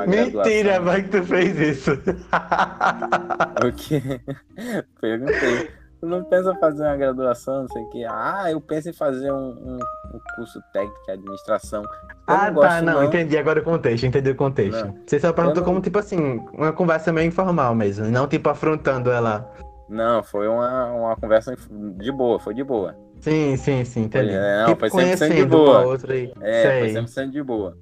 [0.06, 1.92] Mentira, vai que tu fez isso.
[1.92, 4.20] O quê?
[5.00, 5.70] Perguntei.
[6.00, 8.04] Tu não pensa em fazer uma graduação, não sei o quê?
[8.08, 9.78] Ah, eu penso em fazer um, um,
[10.12, 11.82] um curso técnico de administração.
[11.82, 11.88] Eu
[12.26, 13.04] ah, não tá, não, não.
[13.04, 14.84] entendi agora o contexto, entendi o contexto.
[14.84, 14.98] Não.
[15.06, 19.12] Você só perguntou não- como, tipo assim, uma conversa meio informal mesmo, não tipo afrontando
[19.12, 19.48] ela.
[19.88, 21.54] Não, foi uma, uma conversa
[21.98, 22.96] de boa, foi de boa.
[23.20, 24.32] Sim, sim, sim, entendi.
[24.32, 25.78] é, não, tipo foi 100% de conhecendo boa.
[25.78, 26.32] uma outra aí.
[26.40, 26.80] É, Sei.
[26.94, 27.78] foi 100% de boa.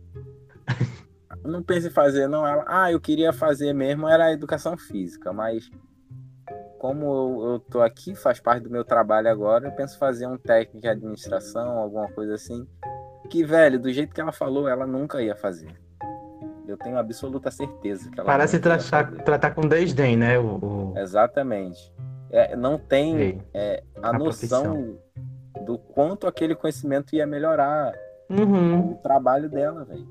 [1.45, 2.47] não pense em fazer, não.
[2.47, 5.71] Ela, ah, eu queria fazer mesmo, era a educação física, mas
[6.79, 10.39] como eu, eu tô aqui, faz parte do meu trabalho agora, eu penso fazer um
[10.39, 12.67] técnico de administração, alguma coisa assim.
[13.29, 15.73] Que, velho, do jeito que ela falou, ela nunca ia fazer.
[16.67, 20.39] Eu tenho absoluta certeza que ela Parece tratar, tratar com desdém, né?
[20.39, 21.93] O, o- Exatamente.
[22.31, 24.99] É, não tem é, a, A noção
[25.67, 27.93] do quanto aquele conhecimento ia melhorar
[28.29, 28.93] Uhum.
[28.93, 30.07] o trabalho dela, velho.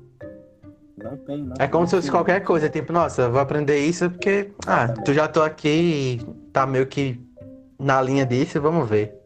[1.02, 4.52] Não tem, não É como se fosse qualquer coisa, tipo, nossa, vou aprender isso porque,
[4.66, 7.18] ah, tu já tô aqui e tá meio que
[7.78, 9.18] na linha disso, vamos ver.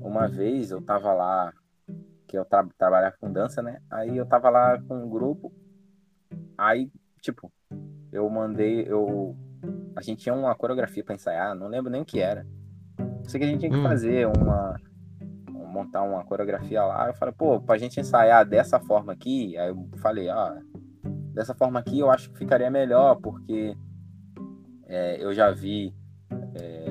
[0.00, 1.52] Uma vez eu tava lá,
[2.32, 3.78] que eu tra trabalhava com dança, né?
[3.90, 5.52] Aí eu tava lá com um grupo.
[6.56, 7.52] Aí, tipo,
[8.10, 9.36] eu mandei, eu.
[9.94, 12.46] A gente tinha uma coreografia pra ensaiar, não lembro nem o que era.
[13.28, 13.82] Sei que a gente tinha que Hum.
[13.82, 14.74] fazer uma,
[15.50, 17.08] montar uma coreografia lá.
[17.08, 20.54] Eu falei, pô, pra gente ensaiar dessa forma aqui, aí eu falei, ó,
[21.34, 23.76] dessa forma aqui eu acho que ficaria melhor, porque
[24.86, 25.94] é, eu já vi
[26.54, 26.81] é,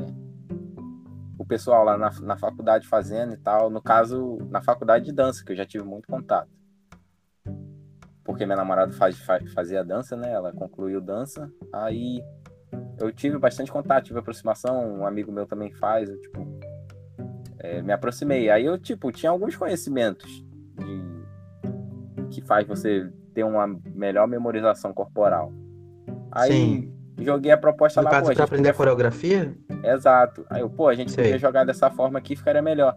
[1.51, 3.69] pessoal lá na, na faculdade fazendo e tal.
[3.69, 6.49] No caso, na faculdade de dança, que eu já tive muito contato.
[8.23, 10.31] Porque minha namorada faz, faz, fazia dança, né?
[10.31, 11.51] Ela concluiu dança.
[11.73, 12.23] Aí
[12.97, 15.01] eu tive bastante contato, tive aproximação.
[15.01, 16.09] Um amigo meu também faz.
[16.09, 16.59] Eu, tipo,
[17.59, 18.49] é, me aproximei.
[18.49, 20.45] Aí eu, tipo, tinha alguns conhecimentos
[20.77, 25.51] de que faz você ter uma melhor memorização corporal.
[26.31, 27.00] Aí Sim.
[27.21, 28.11] Joguei a proposta no lá.
[28.11, 29.55] Caso, pô, pra aprender a coreografia?
[29.83, 30.45] Exato.
[30.49, 31.23] Aí eu, pô, a gente Sei.
[31.25, 32.95] podia jogar dessa forma aqui, ficaria melhor.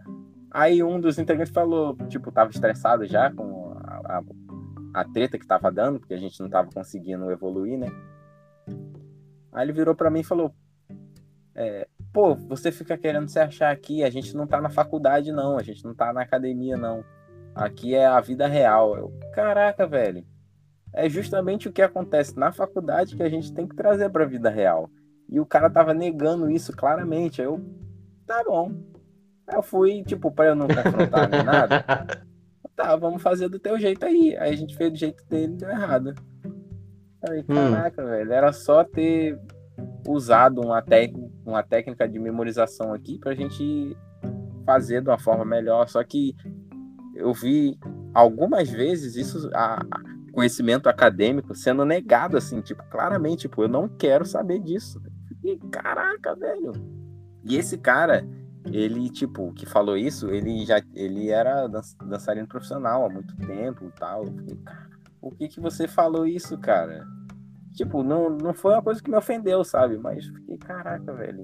[0.51, 5.45] Aí um dos integrantes falou, tipo, tava estressado já com a, a, a treta que
[5.45, 7.87] tava dando, porque a gente não tava conseguindo evoluir, né?
[9.51, 10.53] Aí ele virou para mim e falou:
[11.53, 15.57] é, Pô, você fica querendo se achar aqui, a gente não tá na faculdade, não,
[15.57, 17.03] a gente não tá na academia, não.
[17.53, 18.95] Aqui é a vida real.
[18.95, 20.25] Eu, Caraca, velho.
[20.95, 24.49] É justamente o que acontece na faculdade que a gente tem que trazer pra vida
[24.49, 24.89] real.
[25.29, 27.41] E o cara tava negando isso claramente.
[27.41, 27.59] Aí eu,
[28.25, 28.71] tá bom.
[29.45, 31.85] Aí eu fui, tipo, pra eu não confrontar nem nada.
[32.75, 34.35] Tá, vamos fazer do teu jeito aí.
[34.37, 36.13] Aí a gente fez do jeito dele e deu errado.
[37.29, 37.55] Aí, hum.
[37.55, 38.07] caraca, hum.
[38.07, 38.33] velho.
[38.33, 39.39] Era só ter
[40.05, 40.83] usado uma,
[41.45, 43.95] uma técnica de memorização aqui pra gente
[44.65, 45.87] fazer de uma forma melhor.
[45.87, 46.35] Só que
[47.15, 47.79] eu vi
[48.13, 49.81] algumas vezes isso, a,
[50.35, 55.01] conhecimento acadêmico sendo negado, assim, tipo, claramente, tipo, eu não quero saber disso.
[55.41, 56.73] E, caraca, velho.
[57.43, 58.27] E esse cara,
[58.65, 63.91] ele, tipo, que falou isso, ele já ele era dançarino profissional há muito tempo e
[63.91, 64.25] tal.
[64.25, 64.59] Fiquei,
[65.21, 67.07] por que que você falou isso, cara?
[67.73, 69.97] Tipo, não, não foi uma coisa que me ofendeu, sabe?
[69.97, 71.43] Mas fiquei, caraca, velho.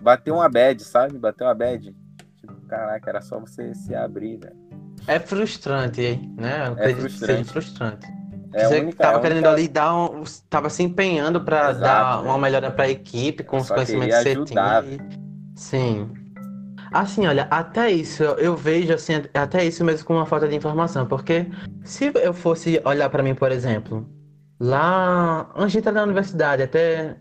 [0.00, 1.18] Bateu uma bad, sabe?
[1.18, 1.94] Bateu uma bad.
[2.36, 4.59] Tipo, caraca, era só você se abrir, velho.
[5.06, 6.68] É frustrante, né?
[6.68, 7.52] Eu é frustrante.
[7.52, 8.06] frustrante.
[8.52, 9.52] É você única, tava é querendo única...
[9.52, 10.24] ali dar um.
[10.48, 14.44] Tava se empenhando para dar uma melhora para a equipe com os conhecimentos que você
[14.44, 14.84] tinha.
[15.54, 16.10] Sim.
[16.92, 21.06] Assim, olha, até isso eu vejo assim, até isso mesmo com uma falta de informação,
[21.06, 21.46] porque
[21.84, 24.08] se eu fosse olhar para mim, por exemplo,
[24.58, 27.16] lá antes de entrar na universidade, até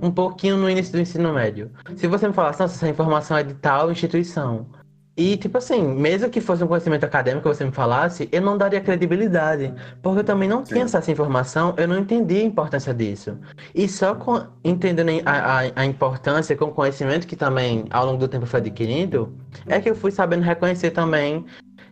[0.00, 3.42] um pouquinho no início do ensino médio, se você me falasse, nossa, essa informação é
[3.42, 4.68] de tal instituição,
[5.16, 8.58] e, tipo assim, mesmo que fosse um conhecimento acadêmico que você me falasse, eu não
[8.58, 9.72] daria credibilidade.
[10.02, 10.74] Porque eu também não Sim.
[10.74, 13.38] tinha essa informação, eu não entendi a importância disso.
[13.72, 18.18] E só com, entendendo a, a, a, importância, com o conhecimento que também ao longo
[18.18, 19.32] do tempo foi adquirindo,
[19.66, 21.44] é que eu fui sabendo reconhecer também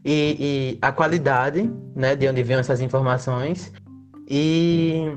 [0.04, 0.36] e,
[0.74, 3.72] e a qualidade, né, de onde vinham essas informações.
[4.28, 5.16] E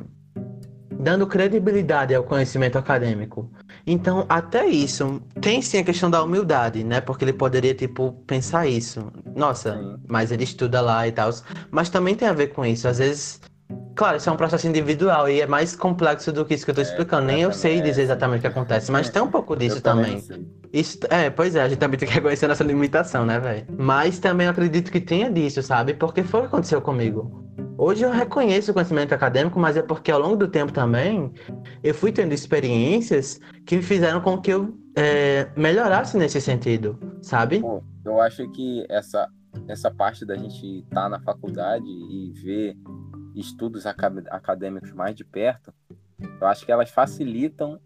[1.00, 3.50] dando credibilidade ao conhecimento acadêmico.
[3.88, 7.02] Então, até isso, tem sim a questão da humildade, né?
[7.02, 9.12] Porque ele poderia, tipo, pensar isso.
[9.36, 9.96] Nossa, sim.
[10.08, 11.30] mas ele estuda lá e tal.
[11.70, 12.88] Mas também tem a ver com isso.
[12.88, 13.42] Às vezes,
[13.96, 16.76] claro, isso é um processo individual e é mais complexo do que isso que eu
[16.76, 17.28] tô é, explicando.
[17.28, 20.20] Nem eu sei dizer exatamente o que acontece, mas tem um pouco disso também.
[20.20, 20.48] também.
[20.74, 23.66] Isso, é, pois é, a gente também tem que reconhecer nossa limitação, né, velho?
[23.78, 25.94] Mas também acredito que tenha disso, sabe?
[25.94, 27.45] Porque foi o que aconteceu comigo.
[27.78, 31.34] Hoje eu reconheço o conhecimento acadêmico, mas é porque ao longo do tempo também
[31.84, 37.60] eu fui tendo experiências que me fizeram com que eu é, melhorasse nesse sentido, sabe?
[37.60, 39.28] Bom, eu acho que essa,
[39.68, 42.78] essa parte da gente estar tá na faculdade e ver
[43.36, 45.74] estudos acadêmicos mais de perto,
[46.40, 47.78] eu acho que elas facilitam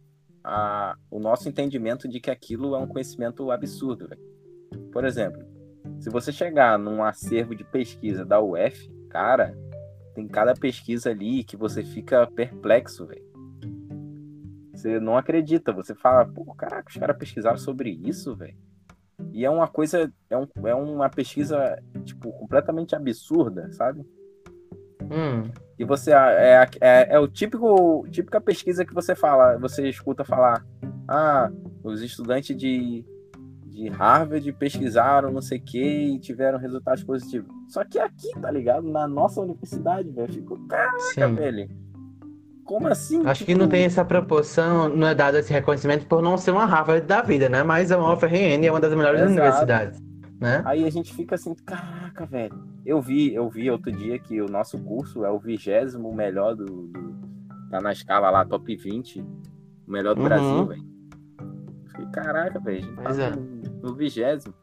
[0.43, 4.07] a, o nosso entendimento de que aquilo é um conhecimento absurdo.
[4.07, 4.21] Véio.
[4.91, 5.43] Por exemplo,
[5.99, 9.57] se você chegar num acervo de pesquisa da UF, cara,
[10.14, 13.28] tem cada pesquisa ali que você fica perplexo, velho.
[14.74, 18.57] Você não acredita, você fala, pô, caraca, os caras pesquisaram sobre isso, velho.
[19.34, 24.05] E é uma coisa, é, um, é uma pesquisa, tipo, completamente absurda, sabe?
[25.03, 25.51] Hum.
[25.78, 30.66] E você é, é, é o típico típica pesquisa que você fala, você escuta falar,
[31.07, 31.51] ah,
[31.84, 33.05] os estudantes de
[33.80, 37.49] de Harvard pesquisaram não sei o que e tiveram resultados positivos.
[37.70, 38.89] Só que aqui, tá ligado?
[38.89, 41.36] Na nossa universidade, velho, ficou, caraca, Sim.
[41.36, 41.70] velho.
[42.65, 43.26] Como assim?
[43.26, 43.51] Acho tipo...
[43.51, 47.05] que não tem essa proporção, não é dado esse reconhecimento por não ser uma Harvard
[47.05, 47.63] da vida, né?
[47.63, 49.32] Mas é uma UFRN, é uma das melhores Exato.
[49.32, 50.01] universidades.
[50.39, 50.61] Né?
[50.65, 52.63] Aí a gente fica assim, caraca, velho.
[52.86, 56.65] Eu vi, eu vi outro dia que o nosso curso é o vigésimo melhor do,
[56.65, 57.20] do,
[57.70, 59.26] Tá na escala lá, top 20, o
[59.88, 60.28] melhor do uhum.
[60.28, 60.89] Brasil, velho.
[62.11, 62.99] Caraca, velho.
[63.05, 64.53] A gente tá é no vigésimo.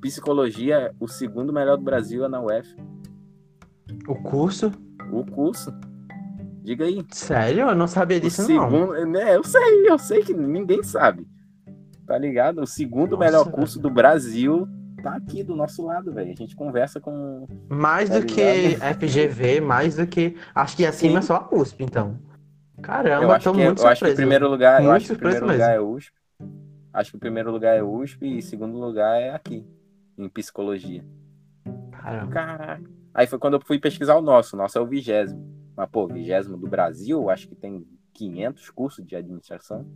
[0.00, 2.74] Psicologia, o segundo melhor do Brasil é na UF.
[4.08, 4.72] O curso?
[5.12, 5.72] O curso.
[6.62, 7.04] Diga aí.
[7.10, 7.68] Sério?
[7.68, 9.06] Eu não sabia disso, o segundo, não.
[9.12, 11.26] Né, eu sei, eu sei que ninguém sabe.
[12.06, 12.60] tá ligado?
[12.62, 13.56] O segundo Nossa, melhor velho.
[13.56, 14.66] curso do Brasil
[15.02, 16.30] tá aqui do nosso lado, velho.
[16.32, 17.46] A gente conversa com.
[17.68, 20.36] Mais Tá do que FGV, mais do que.
[20.54, 21.28] Acho que acima é Sim.
[21.28, 22.18] só a USP, então.
[22.76, 24.16] Eu Caramba, acho, tô que, é, eu muito acho que o surpreso.
[24.16, 26.12] primeiro lugar, eu Muito acho que o surpreso primeiro lugar é USP.
[26.92, 29.64] Acho que o primeiro lugar é USP e o segundo lugar é aqui,
[30.24, 31.04] em psicologia.
[31.90, 32.32] Caramba.
[32.32, 32.90] Caraca.
[33.12, 34.56] Aí foi quando eu fui pesquisar o nosso.
[34.56, 35.44] O nosso é o vigésimo.
[35.76, 39.86] Mas, pô, vigésimo do Brasil, acho que tem 500 cursos de administração.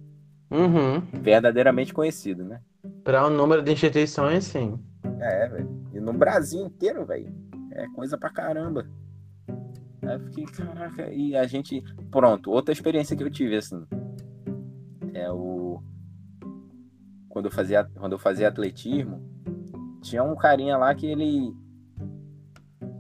[0.51, 1.01] Uhum.
[1.21, 2.61] Verdadeiramente conhecido, né?
[3.03, 4.79] Para o número de instituições, sim.
[5.21, 5.85] É, velho.
[5.93, 7.33] E no Brasil inteiro, velho.
[7.73, 8.87] É coisa pra caramba.
[10.03, 11.11] Aí eu fiquei, caraca.
[11.13, 11.83] E a gente.
[12.11, 13.85] Pronto, outra experiência que eu tive, assim.
[15.13, 15.83] É o.
[17.29, 19.21] Quando eu fazia, quando eu fazia atletismo,
[20.05, 21.53] tinha um carinha lá que ele.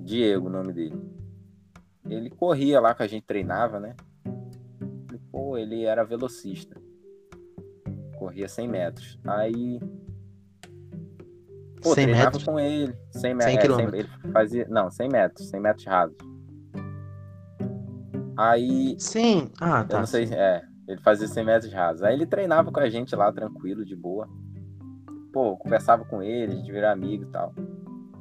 [0.00, 1.00] Diego, o nome dele.
[2.08, 3.94] Ele corria lá que a gente treinava, né?
[5.12, 6.80] E, pô, ele era velocista.
[8.18, 9.18] Corria 100 metros.
[9.26, 9.80] Aí.
[11.82, 12.44] Pô, 100 treinava metros?
[12.44, 12.94] com ele.
[13.10, 13.94] 100, me- 100 é, quilômetros.
[14.00, 15.48] ele fazia, não, 100 metros.
[15.48, 16.16] 100 metros rasos.
[18.36, 18.96] Aí.
[18.98, 19.50] Sim.
[19.60, 19.98] Ah, Eu tá.
[19.98, 20.62] não sei, é.
[20.88, 22.02] Ele fazia 100 metros rasos.
[22.02, 24.28] Aí ele treinava com a gente lá, tranquilo, de boa.
[25.34, 27.52] Pô, conversava com ele, a gente virava amigo e tal.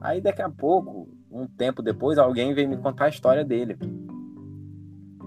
[0.01, 3.77] Aí daqui a pouco, um tempo depois, alguém veio me contar a história dele.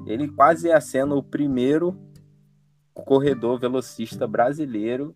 [0.05, 1.97] Ele quase ia sendo o primeiro
[2.93, 5.15] corredor velocista brasileiro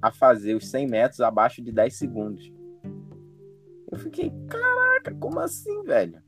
[0.00, 2.52] a fazer os 100 metros abaixo de 10 segundos.
[3.90, 6.22] Eu fiquei, caraca, como assim, velho?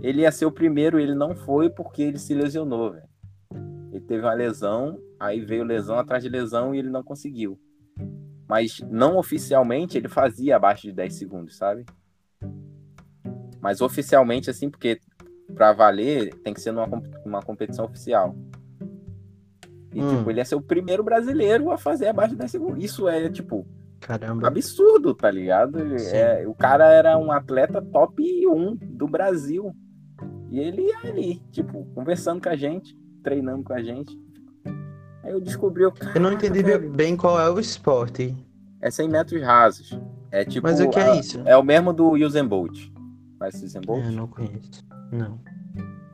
[0.00, 3.08] Ele ia ser o primeiro, ele não foi porque ele se lesionou, velho.
[3.90, 7.58] Ele teve uma lesão, aí veio lesão atrás de lesão e ele não conseguiu.
[8.48, 11.84] Mas não oficialmente ele fazia abaixo de 10 segundos, sabe?
[13.60, 15.00] Mas oficialmente, assim, porque
[15.54, 16.88] pra valer tem que ser numa
[17.24, 18.34] uma competição oficial.
[19.92, 20.16] E, Hum.
[20.18, 22.84] tipo, ele ia ser o primeiro brasileiro a fazer abaixo de 10 segundos.
[22.84, 23.66] Isso é, tipo,
[24.00, 24.46] Caramba.
[24.46, 25.78] absurdo, tá ligado?
[26.12, 29.74] É, o cara era um atleta top 1 do Brasil.
[30.50, 34.16] E ele ia ali, tipo, conversando com a gente, treinando com a gente.
[35.22, 36.12] Aí eu descobri o cara.
[36.14, 38.34] Eu não entendi bem qual é o esporte.
[38.80, 39.98] É 100 metros rasos.
[40.30, 40.66] É tipo.
[40.66, 41.42] Mas o que a- é isso?
[41.44, 42.90] É o mesmo do Usain Bolt.
[43.38, 44.04] Conhece o Usain Bolt?
[44.04, 44.84] Eu não conheço.
[45.12, 45.38] Não.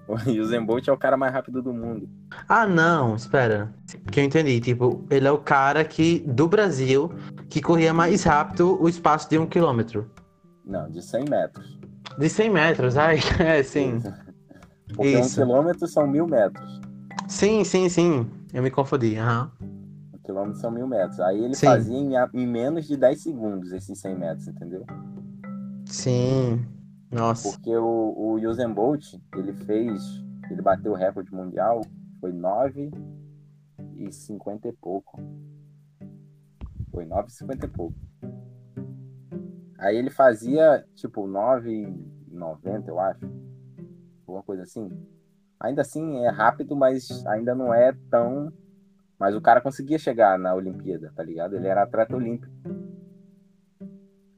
[0.06, 2.06] O Usain Bolt é o cara mais rápido do mundo.
[2.46, 3.72] Ah, não, espera.
[4.12, 4.60] Que eu entendi.
[4.60, 7.10] Tipo, ele é o cara que, do Brasil,
[7.48, 10.10] que corria mais rápido o espaço de um quilômetro.
[10.62, 11.78] Não, de 100 metros.
[12.18, 13.98] De 100 metros, ai, é, sim.
[14.94, 15.40] Porque Isso.
[15.40, 16.80] um quilômetro são mil metros.
[17.26, 18.30] Sim, sim, sim.
[18.54, 19.50] Eu me confundi, aham.
[19.60, 21.18] Um quilômetro são mil metros.
[21.18, 21.66] Aí ele Sim.
[21.66, 24.86] fazia em, em menos de 10 segundos esses 100 metros, entendeu?
[25.86, 26.64] Sim.
[27.10, 27.50] Nossa.
[27.50, 30.00] Porque o, o Usain Bolt, ele fez,
[30.48, 31.84] ele bateu o recorde mundial,
[32.20, 32.92] foi 9
[33.96, 35.20] e 50 e pouco.
[36.92, 37.96] Foi 9 e 50 e pouco.
[39.78, 43.26] Aí ele fazia, tipo, 9 e 90, eu acho.
[44.26, 44.88] Alguma coisa assim.
[45.64, 48.52] Ainda assim, é rápido, mas ainda não é tão...
[49.18, 51.56] Mas o cara conseguia chegar na Olimpíada, tá ligado?
[51.56, 52.52] Ele era atleta olímpico.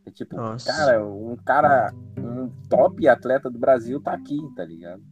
[0.05, 0.71] É tipo, Nossa.
[0.71, 5.03] cara, um cara, um top atleta do Brasil tá aqui, tá ligado?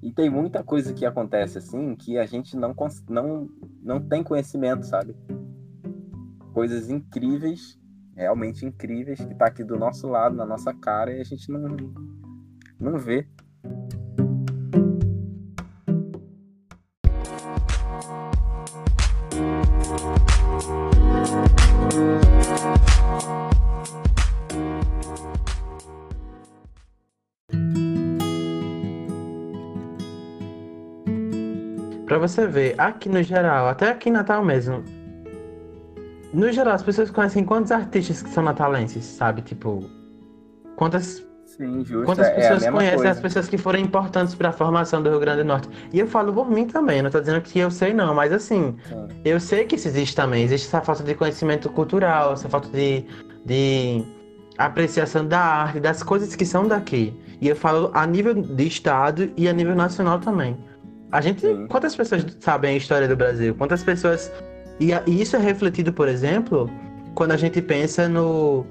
[0.00, 2.74] E tem muita coisa que acontece assim que a gente não,
[3.08, 3.48] não,
[3.82, 5.16] não tem conhecimento, sabe?
[6.54, 7.78] Coisas incríveis,
[8.14, 11.76] realmente incríveis, que tá aqui do nosso lado, na nossa cara, e a gente não,
[12.78, 13.26] não vê.
[32.20, 34.84] Você ver, aqui no geral, até aqui em Natal mesmo.
[36.32, 39.42] No geral, as pessoas conhecem quantos artistas que são natalenses, sabe?
[39.42, 39.84] Tipo,
[40.76, 41.26] quantas
[41.60, 42.04] Sim, justo.
[42.04, 43.10] Quantas é, é pessoas conhecem coisa.
[43.10, 45.68] as pessoas que foram importantes para a formação do Rio Grande do Norte?
[45.92, 48.76] E eu falo por mim também, não tô dizendo que eu sei não, mas assim,
[48.88, 49.08] Sim.
[49.24, 50.44] eu sei que isso existe também.
[50.44, 53.04] Existe essa falta de conhecimento cultural, essa falta de,
[53.44, 54.02] de
[54.56, 57.14] apreciação da arte, das coisas que são daqui.
[57.42, 60.56] E eu falo a nível de estado e a nível nacional também.
[61.12, 61.66] A gente, Sim.
[61.66, 63.54] quantas pessoas sabem a história do Brasil?
[63.54, 64.30] Quantas pessoas
[64.80, 66.70] e, e isso é refletido, por exemplo,
[67.14, 68.64] quando a gente pensa no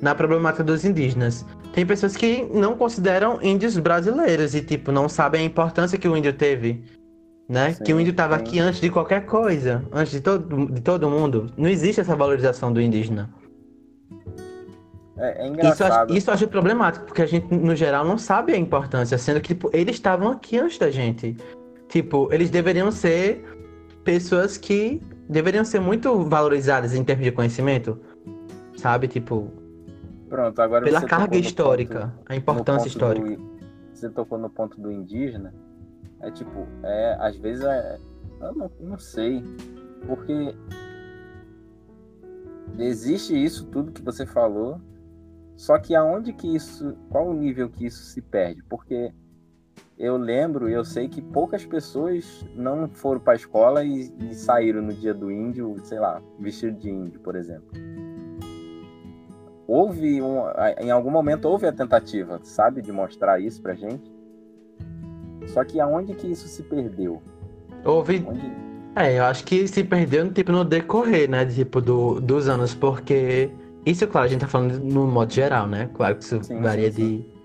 [0.00, 1.44] na problemática dos indígenas.
[1.72, 6.16] Tem pessoas que não consideram índios brasileiros e, tipo, não sabem a importância que o
[6.16, 6.84] índio teve.
[7.48, 7.72] Né?
[7.72, 11.10] Sim, que o índio estava aqui antes de qualquer coisa, antes de todo, de todo
[11.10, 11.50] mundo.
[11.56, 13.28] Não existe essa valorização do indígena.
[15.16, 16.14] É, é Isso, engraçado.
[16.14, 19.48] isso eu acho problemático, porque a gente, no geral, não sabe a importância, sendo que,
[19.48, 21.36] tipo, eles estavam aqui antes da gente.
[21.88, 23.42] Tipo, eles deveriam ser
[24.04, 27.98] pessoas que deveriam ser muito valorizadas em termos de conhecimento,
[28.76, 29.08] sabe?
[29.08, 29.50] Tipo,
[30.28, 33.36] Pronto, agora pela você carga histórica, ponto- a importância histórica.
[33.36, 33.58] do-
[33.94, 35.52] você tocou no ponto do indígena.
[36.20, 37.98] É tipo, é, às vezes é.
[38.40, 39.42] Eu não, não sei.
[40.06, 40.54] Porque
[42.78, 44.80] existe isso tudo que você falou.
[45.56, 46.94] Só que aonde que isso.
[47.10, 48.62] Qual o nível que isso se perde?
[48.68, 49.12] Porque
[49.98, 54.34] eu lembro e eu sei que poucas pessoas não foram para a escola e, e
[54.34, 57.68] saíram no dia do índio, sei lá, vestido de índio, por exemplo.
[59.66, 60.44] Houve um,
[60.80, 64.10] em algum momento houve a tentativa, sabe, de mostrar isso pra gente.
[65.48, 67.22] Só que aonde que isso se perdeu?
[67.84, 68.68] Houve Onde...
[68.96, 71.46] É, eu acho que se perdeu tipo, no decorrer, né?
[71.46, 73.50] Tipo, do, dos anos, porque.
[73.86, 75.88] Isso, claro, a gente tá falando no modo geral, né?
[75.94, 77.18] Claro que isso Sim, varia sim, sim.
[77.18, 77.37] de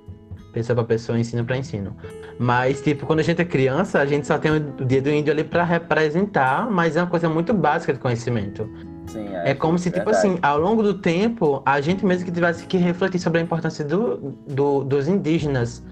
[0.54, 1.96] pessoa pra pessoa, ensino pra ensino.
[2.40, 5.34] Mas, tipo, quando a gente é criança, a gente só tem o dia do índio
[5.34, 8.70] ali pra representar, mas é uma coisa muito básica de conhecimento.
[9.08, 10.28] Sim, É como se, tipo verdade.
[10.28, 13.84] assim, ao longo do tempo, a gente mesmo que tivesse que refletir sobre a importância
[13.84, 15.84] do, do- dos indígenas,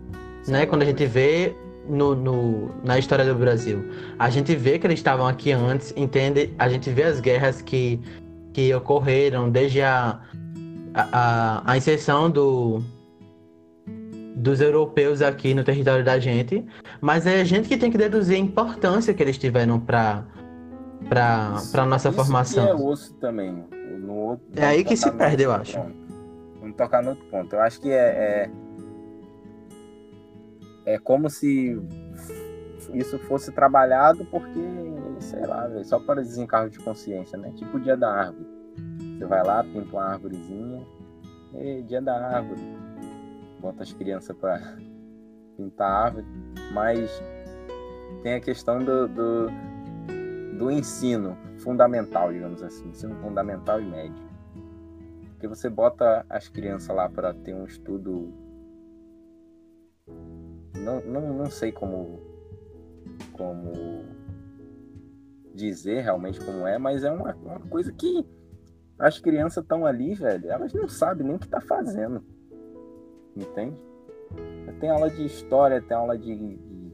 [0.47, 0.61] né?
[0.61, 1.53] Sim, Quando a gente vê
[1.89, 3.83] no, no- na história do Brasil.
[4.17, 6.53] A gente vê que eles estavam aqui antes, entende?
[6.57, 7.99] A gente vê as guerras que,
[8.53, 10.19] que ocorreram desde a,
[10.93, 12.81] a, a inserção do,
[14.35, 16.65] dos europeus aqui no território da gente,
[16.99, 20.25] mas é a gente que tem que deduzir a importância que eles tiveram para
[21.09, 22.63] para para nossa isso formação.
[22.65, 23.65] Que é osso também.
[23.99, 25.77] No outro- É aí que se perde, eu acho.
[25.77, 25.95] ponto.
[26.59, 27.53] Vamos tocar no outro ponto.
[27.55, 28.49] Eu acho que é,
[30.85, 31.79] é, é como se
[32.93, 34.59] isso fosse trabalhado porque,
[35.19, 37.51] sei lá, só para desencargo de consciência, né?
[37.55, 38.47] Tipo o dia da árvore.
[39.17, 40.81] Você vai lá, pinta uma árvorezinha,
[41.55, 42.61] e dia da árvore.
[43.61, 44.59] Bota as crianças para
[45.55, 46.25] pintar a árvore,
[46.73, 47.21] mas
[48.23, 49.47] tem a questão do, do,
[50.57, 54.31] do ensino fundamental, digamos assim, ensino fundamental e médio.
[55.29, 58.33] Porque você bota as crianças lá para ter um estudo.
[60.75, 62.19] Não, não, não sei como,
[63.31, 63.71] como
[65.53, 68.25] dizer realmente como é, mas é uma, uma coisa que
[68.97, 72.23] as crianças estão ali, velho, elas não sabem nem o que tá fazendo.
[73.35, 73.75] Entende?
[74.79, 76.93] Tem aula de história, tem aula de, de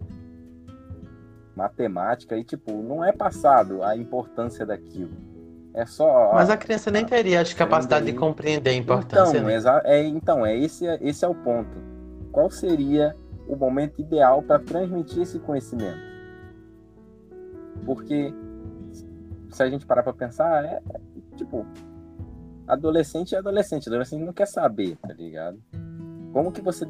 [1.56, 5.16] matemática e, tipo, não é passado a importância daquilo.
[5.74, 6.32] É só.
[6.34, 9.38] Mas a criança nem teria acho, capacidade de compreender a importância.
[9.38, 9.82] Então, né?
[9.86, 11.78] é, então é, esse, é- esse é o ponto.
[12.32, 13.16] Qual seria
[13.48, 16.00] o momento ideal para transmitir esse conhecimento?
[17.86, 18.34] Porque
[19.52, 21.00] se a gente parar para pensar, é, é,
[21.36, 21.66] tipo,
[22.68, 25.62] adolescente é adolescente, adolescente não quer saber, tá ligado?
[26.32, 26.88] Como que você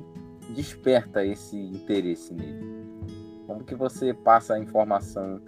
[0.56, 2.66] desperta esse interesse nele?
[3.46, 5.42] Como que você passa a informação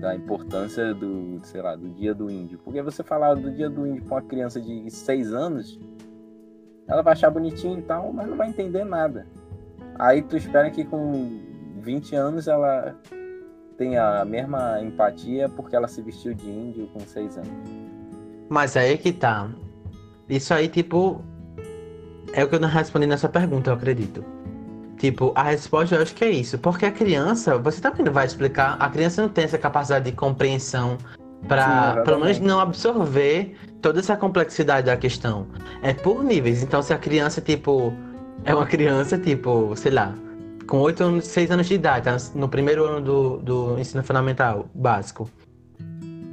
[0.00, 2.58] da importância do, sei lá, do dia do índio?
[2.58, 5.78] Porque você falar do dia do índio para uma criança de 6 anos,
[6.86, 9.26] ela vai achar bonitinho e tal, mas não vai entender nada.
[9.98, 11.40] Aí tu espera que com
[11.80, 12.96] 20 anos ela
[13.76, 17.50] tenha a mesma empatia porque ela se vestiu de índio com 6 anos.
[18.48, 19.50] Mas aí que tá.
[20.28, 21.22] Isso aí, tipo.
[22.32, 24.24] É o que eu não respondi nessa pergunta, eu acredito.
[24.98, 26.58] Tipo, a resposta eu acho que é isso.
[26.58, 30.12] Porque a criança, você também não vai explicar, a criança não tem essa capacidade de
[30.12, 30.98] compreensão
[31.44, 32.04] exatamente.
[32.04, 35.46] pelo menos, não absorver toda essa complexidade da questão.
[35.82, 36.62] É por níveis.
[36.62, 37.92] Então, se a criança, tipo,
[38.44, 40.14] é uma criança, tipo, sei lá,
[40.66, 44.68] com 8 anos, 6 anos de idade, tá no primeiro ano do, do ensino fundamental
[44.74, 45.30] básico.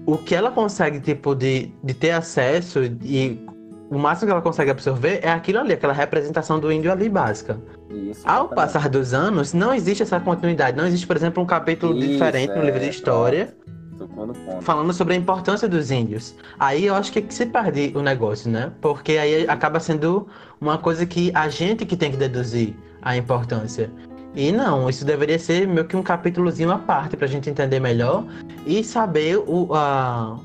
[0.06, 3.45] O que ela consegue, tipo, de, de ter acesso e
[3.90, 7.60] o máximo que ela consegue absorver é aquilo ali, aquela representação do índio ali básica.
[7.90, 8.56] Isso, Ao exatamente.
[8.56, 10.76] passar dos anos, não existe essa continuidade.
[10.76, 13.56] Não existe, por exemplo, um capítulo Isso, diferente no é, livro de história
[13.98, 16.36] no falando sobre a importância dos índios.
[16.60, 18.72] Aí eu acho que, é que se perde o negócio, né?
[18.82, 20.28] Porque aí acaba sendo
[20.60, 23.90] uma coisa que a gente que tem que deduzir a importância.
[24.36, 28.26] E não, isso deveria ser meio que um capítulozinho à parte pra gente entender melhor
[28.66, 29.74] e saber o.
[29.74, 30.38] a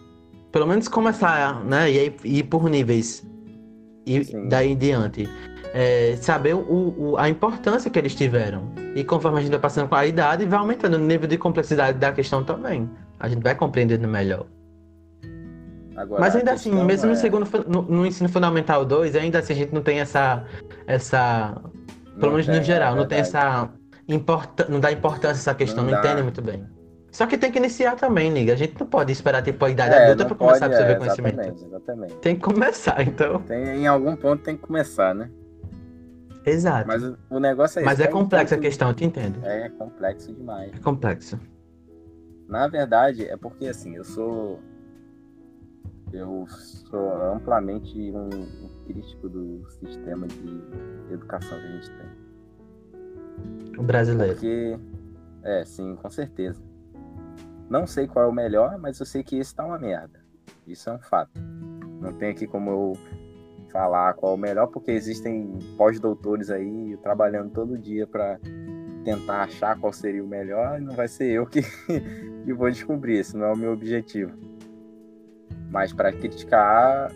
[0.53, 1.91] pelo menos começar, né?
[1.91, 3.25] E aí ir por níveis.
[4.07, 4.49] E Sim.
[4.49, 5.29] daí em diante.
[5.73, 6.61] É, saber o,
[7.13, 8.73] o- a importância que eles tiveram.
[8.97, 11.97] E conforme a gente vai passando com a idade, vai aumentando o nível de complexidade
[11.99, 12.91] da questão também.
[13.21, 14.47] A gente vai compreendendo melhor.
[15.97, 19.39] Agora, Mas ainda assim, mesmo no é- segundo fu- no, no ensino fundamental 2, ainda
[19.39, 20.45] assim a gente não tem essa.
[20.87, 21.61] essa
[22.19, 23.69] pelo menos no tem, geral, é não tem essa.
[24.09, 26.65] Importa, não dá importância a essa questão, Não não, entende muito bem.
[27.11, 28.53] Só que tem que iniciar também, liga.
[28.53, 30.93] A gente não pode esperar tipo, a idade É, adulta pra começar pode, a absorver
[30.93, 31.41] é, conhecimento.
[31.41, 32.15] Exatamente, exatamente.
[32.17, 33.43] Tem que começar, então.
[33.43, 35.31] Tem, em algum ponto tem que começar, né?
[36.47, 36.87] Exato.
[36.87, 39.45] Mas o, o negócio é Mas é um complexa a questão, eu te entendo.
[39.45, 40.73] É complexo demais.
[40.73, 41.39] É complexo.
[42.49, 44.61] Na verdade, é porque assim, eu sou.
[46.13, 50.61] Eu sou amplamente um, um crítico do sistema de
[51.13, 52.07] educação que a gente tem.
[53.79, 54.33] O brasileiro.
[54.35, 54.77] Porque,
[55.45, 56.61] é, sim, com certeza.
[57.71, 60.21] Não sei qual é o melhor, mas eu sei que esse tá uma merda.
[60.67, 61.41] Isso é um fato.
[62.01, 62.93] Não tem aqui como eu
[63.71, 68.41] falar qual é o melhor, porque existem pós-doutores aí trabalhando todo dia para
[69.05, 71.63] tentar achar qual seria o melhor, e não vai ser eu que,
[72.45, 74.33] que vou descobrir, esse não é o meu objetivo.
[75.71, 77.13] Mas para criticar,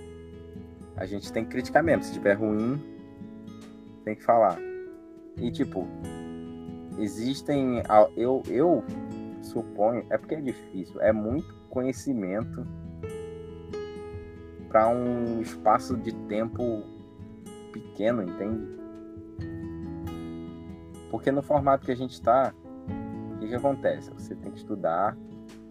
[0.97, 2.05] a gente tem que criticar mesmo.
[2.05, 2.81] Se tiver ruim,
[4.05, 4.57] tem que falar.
[5.37, 5.89] E tipo,
[6.97, 7.83] existem.
[8.17, 8.85] Eu, eu
[9.45, 10.05] suponho.
[10.11, 11.01] É porque é difícil.
[11.01, 12.67] É muito conhecimento
[14.69, 16.83] para um espaço de tempo
[17.73, 18.75] pequeno, entende?
[21.11, 22.53] Porque no formato que a gente está,
[23.35, 24.11] o que, que acontece?
[24.13, 25.17] Você tem que estudar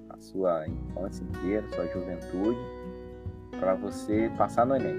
[0.10, 2.60] a sua infância inteira, sua juventude,
[3.60, 4.96] para você passar no Enem.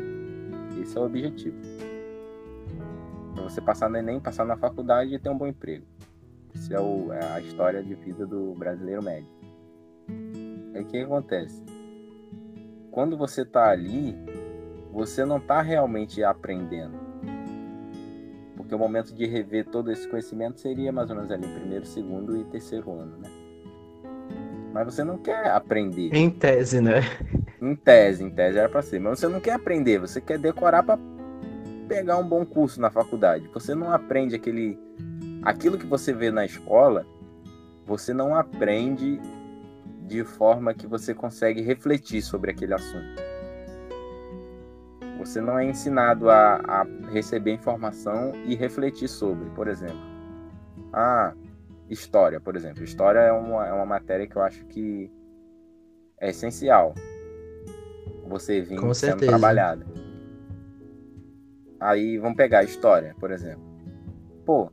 [0.83, 1.57] Esse é o objetivo.
[3.35, 5.87] Para você passar no Enem, passar na faculdade e ter um bom emprego.
[6.55, 9.28] Essa é, o, é a história de vida do brasileiro médio.
[10.74, 11.62] Aí o que, que acontece?
[12.90, 14.16] Quando você está ali,
[14.92, 16.94] você não está realmente aprendendo.
[18.57, 22.36] Porque o momento de rever todo esse conhecimento seria mais ou menos ali primeiro, segundo
[22.36, 23.28] e terceiro ano, né?
[24.72, 26.14] Mas você não quer aprender.
[26.14, 27.00] Em tese, né?
[27.61, 29.00] Em tese, em tese era para ser.
[29.00, 30.98] Mas você não quer aprender, você quer decorar para
[31.88, 33.48] pegar um bom curso na faculdade.
[33.55, 34.78] Você não aprende aquele
[35.45, 37.07] aquilo que você vê na escola,
[37.84, 39.20] você não aprende
[40.07, 43.22] de forma que você consegue refletir sobre aquele assunto.
[45.18, 49.97] Você não é ensinado a, a receber informação e refletir sobre, por exemplo.
[50.92, 51.32] Ah,
[51.88, 52.82] história, por exemplo.
[52.84, 55.11] História é uma, é uma matéria que eu acho que
[56.20, 56.95] é essencial.
[58.28, 59.30] Você vir Com sendo certeza.
[59.30, 59.86] trabalhada.
[61.80, 63.62] Aí vamos pegar a história, por exemplo.
[64.45, 64.70] Pô,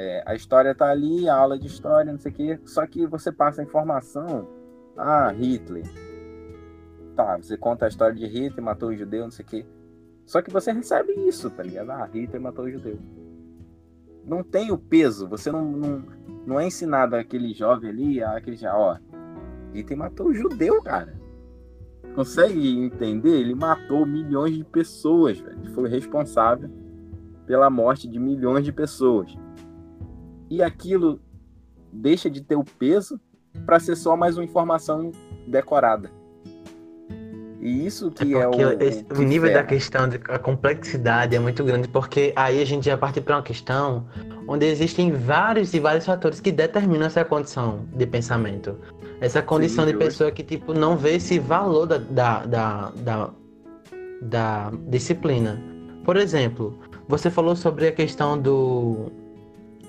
[0.00, 3.06] é, a história tá ali, a aula de história, não sei o quê, só que
[3.06, 4.48] você passa a informação.
[4.96, 5.84] Ah, Hitler.
[7.14, 9.66] Tá, você conta a história de Hitler, matou o judeu, não sei o quê.
[10.24, 11.90] Só que você recebe isso, tá ligado?
[11.90, 12.98] Ah, Hitler matou o judeu.
[14.24, 16.04] Não tem o peso, você não, não,
[16.46, 18.96] não é ensinado aquele jovem ali, aquele já, ó.
[19.74, 21.20] Hitler matou o judeu, cara.
[22.14, 23.40] Consegue entender?
[23.40, 25.58] Ele matou milhões de pessoas, velho.
[25.60, 26.70] Ele foi responsável
[27.46, 29.36] pela morte de milhões de pessoas.
[30.50, 31.20] E aquilo
[31.92, 33.18] deixa de ter o peso
[33.64, 35.12] para ser só mais uma informação
[35.46, 36.10] decorada.
[37.60, 39.66] E isso que é, porque o, esse- que o nível da ferra.
[39.66, 43.42] questão, de- a complexidade é muito grande, porque aí a gente já parte para uma
[43.42, 44.06] questão
[44.48, 48.76] onde existem vários e vários fatores que determinam essa condição de pensamento.
[49.20, 50.04] Essa condição de justo.
[50.06, 53.30] pessoa que, tipo, não vê esse valor da, da, da, da,
[54.22, 55.60] da disciplina.
[56.02, 59.12] Por exemplo, você falou sobre a questão do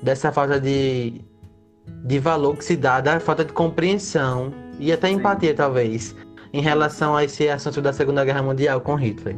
[0.02, 1.22] dessa falta de,
[2.06, 5.16] de valor que se dá, da falta de compreensão e até Sim.
[5.16, 6.16] empatia, talvez,
[6.54, 9.36] em relação a esse assunto da Segunda Guerra Mundial com Hitler.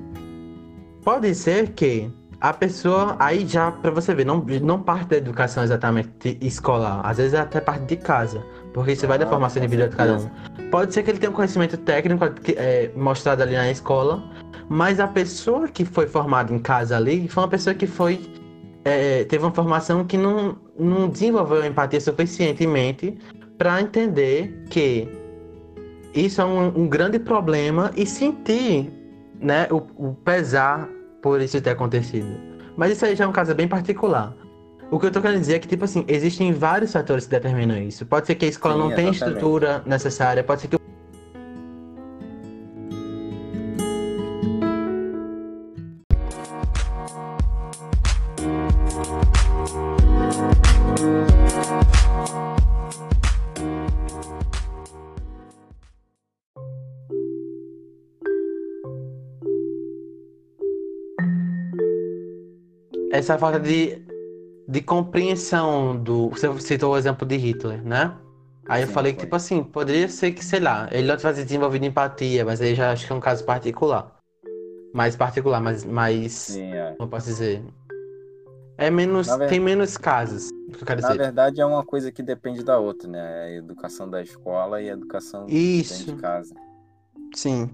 [1.03, 5.63] Pode ser que a pessoa, aí já para você ver, não, não parte da educação
[5.63, 8.43] exatamente escolar, às vezes é até parte de casa,
[8.73, 10.29] porque isso vai da Ah, formação individual de cada um.
[10.69, 14.23] Pode ser que ele tenha um conhecimento técnico que é, mostrado ali na escola,
[14.67, 18.19] mas a pessoa que foi formada em casa ali foi uma pessoa que foi
[18.85, 23.17] é, teve uma formação que não, não desenvolveu empatia suficientemente
[23.57, 25.07] para entender que
[26.13, 28.91] isso é um, um grande problema e sentir
[29.39, 30.89] né, o, o pesar
[31.21, 32.27] por isso ter acontecido.
[32.75, 34.35] Mas isso aí já é um caso bem particular.
[34.91, 37.77] O que eu tô querendo dizer é que, tipo assim, existem vários fatores que determinam
[37.77, 38.05] isso.
[38.05, 40.75] Pode ser que a escola Sim, não tenha estrutura necessária, pode ser que
[63.23, 64.01] essa falta de,
[64.67, 66.29] de compreensão do.
[66.29, 68.15] Você citou o exemplo de Hitler, né?
[68.67, 71.43] Aí eu Sim, falei que, tipo assim, poderia ser que, sei lá, ele não tivesse
[71.43, 74.15] desenvolvido empatia, mas aí já acho que é um caso particular.
[74.93, 76.31] Mais particular, mas mais.
[76.31, 76.91] Sim, é.
[76.91, 77.63] Como eu posso dizer?
[78.77, 79.27] É menos.
[79.49, 80.49] Tem menos casos.
[80.49, 81.17] Que eu Na dizer.
[81.17, 83.43] verdade, é uma coisa que depende da outra, né?
[83.43, 86.13] A educação da escola e a educação Isso.
[86.13, 86.55] de casa.
[87.35, 87.69] Sim.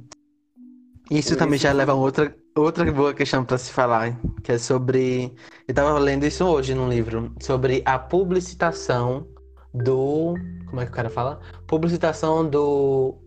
[1.09, 5.33] Isso também já leva a outra, outra boa questão para se falar, que é sobre.
[5.67, 9.27] Eu tava lendo isso hoje num livro, sobre a publicitação
[9.73, 10.35] do.
[10.67, 11.39] Como é que o cara fala?
[11.65, 13.17] Publicitação do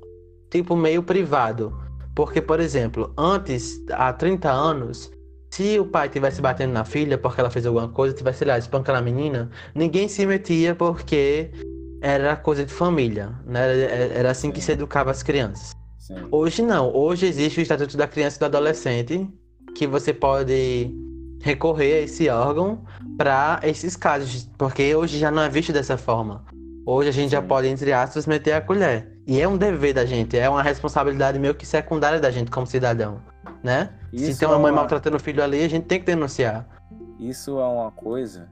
[0.50, 1.76] tipo meio privado.
[2.14, 5.10] Porque, por exemplo, antes, há 30 anos,
[5.50, 8.98] se o pai tivesse batendo na filha porque ela fez alguma coisa, tivesse lá espancando
[8.98, 11.50] a menina, ninguém se metia porque
[12.00, 13.80] era coisa de família, né?
[14.14, 15.72] Era assim que se educava as crianças.
[16.12, 16.28] Sim.
[16.30, 16.94] Hoje não.
[16.94, 19.28] Hoje existe o Estatuto da Criança e do Adolescente,
[19.74, 20.90] que você pode
[21.40, 22.84] recorrer a esse órgão
[23.16, 26.44] para esses casos, porque hoje já não é visto dessa forma.
[26.86, 27.36] Hoje a gente Sim.
[27.36, 29.12] já pode, entre aspas, meter a colher.
[29.26, 32.66] E é um dever da gente, é uma responsabilidade meio que secundária da gente como
[32.66, 33.20] cidadão,
[33.62, 33.90] né?
[34.12, 34.80] Isso Se tem uma mãe é uma...
[34.80, 36.66] maltratando o filho ali, a gente tem que denunciar.
[37.20, 38.50] Isso é uma coisa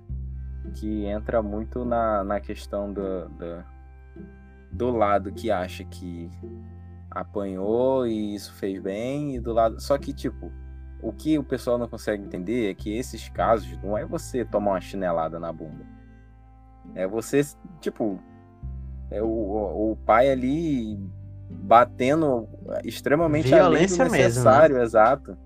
[0.75, 3.65] que entra muito na, na questão do, do,
[4.71, 6.31] do lado que acha que
[7.11, 9.81] apanhou e isso fez bem, e do lado.
[9.81, 10.53] Só que, tipo,
[11.03, 14.73] o que o pessoal não consegue entender é que esses casos não é você tomar
[14.73, 15.85] uma chinelada na bunda.
[16.95, 17.41] É você,
[17.81, 18.21] tipo,
[19.11, 19.27] é o,
[19.93, 20.99] o pai ali
[21.51, 22.49] batendo
[22.85, 24.85] extremamente Violência além do necessário, mesmo, né?
[24.85, 25.39] exato.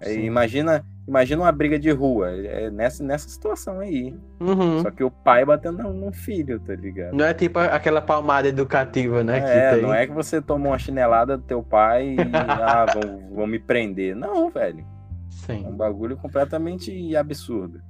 [0.00, 4.16] É, imagina Imagina uma briga de rua, é nessa, nessa situação aí.
[4.40, 4.80] Uhum.
[4.80, 7.14] Só que o pai batendo num filho, tá ligado?
[7.14, 9.38] Não é tipo aquela palmada educativa, né?
[9.74, 13.46] É, não é que você tomou uma chinelada do teu pai e ah, vão, vão
[13.46, 14.16] me prender.
[14.16, 14.84] Não, velho.
[15.28, 15.64] Sim.
[15.66, 17.82] É um bagulho completamente absurdo.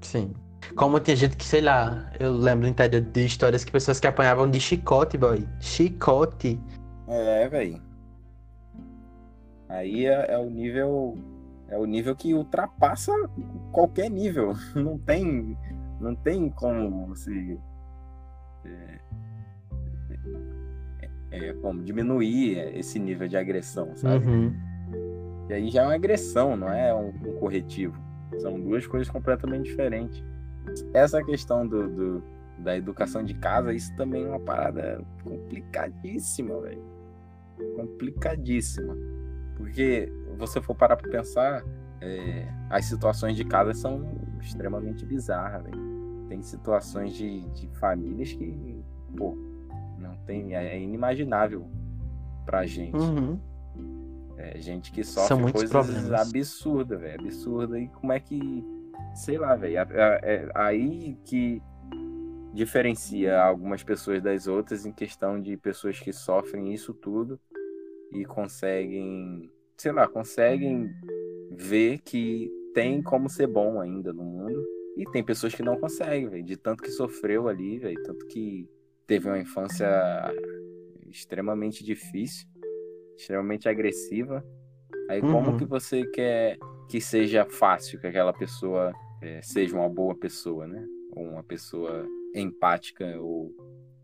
[0.00, 0.32] Sim.
[0.74, 4.50] Como tem gente que, sei lá, eu lembro interior de histórias que pessoas que apanhavam
[4.50, 5.46] de chicote, boy.
[5.60, 6.60] Chicote.
[7.06, 7.80] É, velho.
[9.68, 11.16] Aí é, é o nível
[11.68, 13.12] é o nível que ultrapassa
[13.72, 14.54] qualquer nível.
[14.74, 15.56] Não tem,
[16.00, 17.58] não tem como você
[18.64, 18.98] é,
[21.30, 24.26] é, é como diminuir esse nível de agressão, sabe?
[24.26, 24.54] Uhum.
[25.48, 27.98] E aí já é uma agressão, não é um, um, corretivo.
[28.38, 30.22] São duas coisas completamente diferentes.
[30.92, 32.22] Essa questão do, do,
[32.58, 36.82] da educação de casa, isso também é uma parada complicadíssima, velho.
[37.76, 38.94] Complicadíssima.
[39.56, 41.64] Porque você for parar para pensar,
[42.00, 44.06] é, as situações de casa são
[44.40, 45.98] extremamente bizarras, véio.
[46.28, 48.84] Tem situações de, de famílias que,
[49.16, 49.36] pô,
[49.98, 51.66] não tem, é, é inimaginável
[52.46, 52.96] pra gente.
[52.96, 53.38] Uhum.
[54.36, 56.12] É, gente que sofre coisas problemas.
[56.12, 57.78] absurdas, velho, absurda.
[57.80, 58.64] E como é que,
[59.14, 61.60] sei lá, velho, é, aí que
[62.54, 67.38] diferencia algumas pessoas das outras em questão de pessoas que sofrem isso tudo
[68.12, 70.90] e conseguem sei lá, conseguem
[71.52, 74.62] ver que tem como ser bom ainda no mundo.
[74.96, 78.68] E tem pessoas que não conseguem, véio, de tanto que sofreu ali, véio, tanto que
[79.06, 79.88] teve uma infância
[81.08, 82.48] extremamente difícil,
[83.16, 84.44] extremamente agressiva.
[85.08, 85.32] Aí uhum.
[85.32, 86.58] como que você quer
[86.88, 90.84] que seja fácil que aquela pessoa é, seja uma boa pessoa, né?
[91.14, 92.04] Ou uma pessoa
[92.34, 93.52] empática ou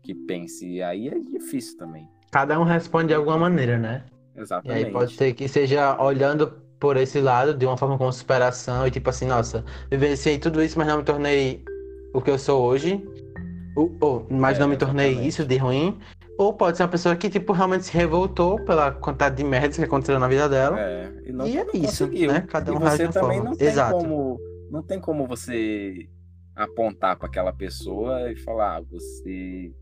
[0.01, 0.81] que pense.
[0.81, 2.07] Aí é difícil também.
[2.31, 4.05] Cada um responde de alguma maneira, né?
[4.35, 4.81] Exatamente.
[4.81, 6.47] E aí pode ser que seja olhando
[6.79, 10.77] por esse lado de uma forma com superação e tipo assim, nossa, vivenciei tudo isso,
[10.77, 11.63] mas não me tornei
[12.13, 13.03] o que eu sou hoje.
[13.75, 15.27] Ou, mas é, não me tornei exatamente.
[15.27, 15.99] isso de ruim.
[16.37, 19.83] Ou pode ser uma pessoa que, tipo, realmente se revoltou pela quantidade de merda que
[19.83, 20.79] aconteceu na vida dela.
[20.79, 22.31] É, e, não, e é isso, conseguiu.
[22.31, 22.41] né?
[22.47, 23.43] Cada um e você também forma.
[23.49, 23.97] não tem Exato.
[23.97, 24.39] como.
[24.69, 26.09] Não tem como você
[26.55, 29.73] apontar para aquela pessoa e falar, ah, você.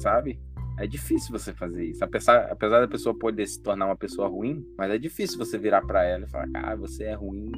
[0.00, 0.40] Sabe?
[0.78, 2.04] É difícil você fazer isso.
[2.04, 5.82] Apesar, apesar da pessoa poder se tornar uma pessoa ruim, mas é difícil você virar
[5.82, 7.50] para ela e falar, ah, você é ruim.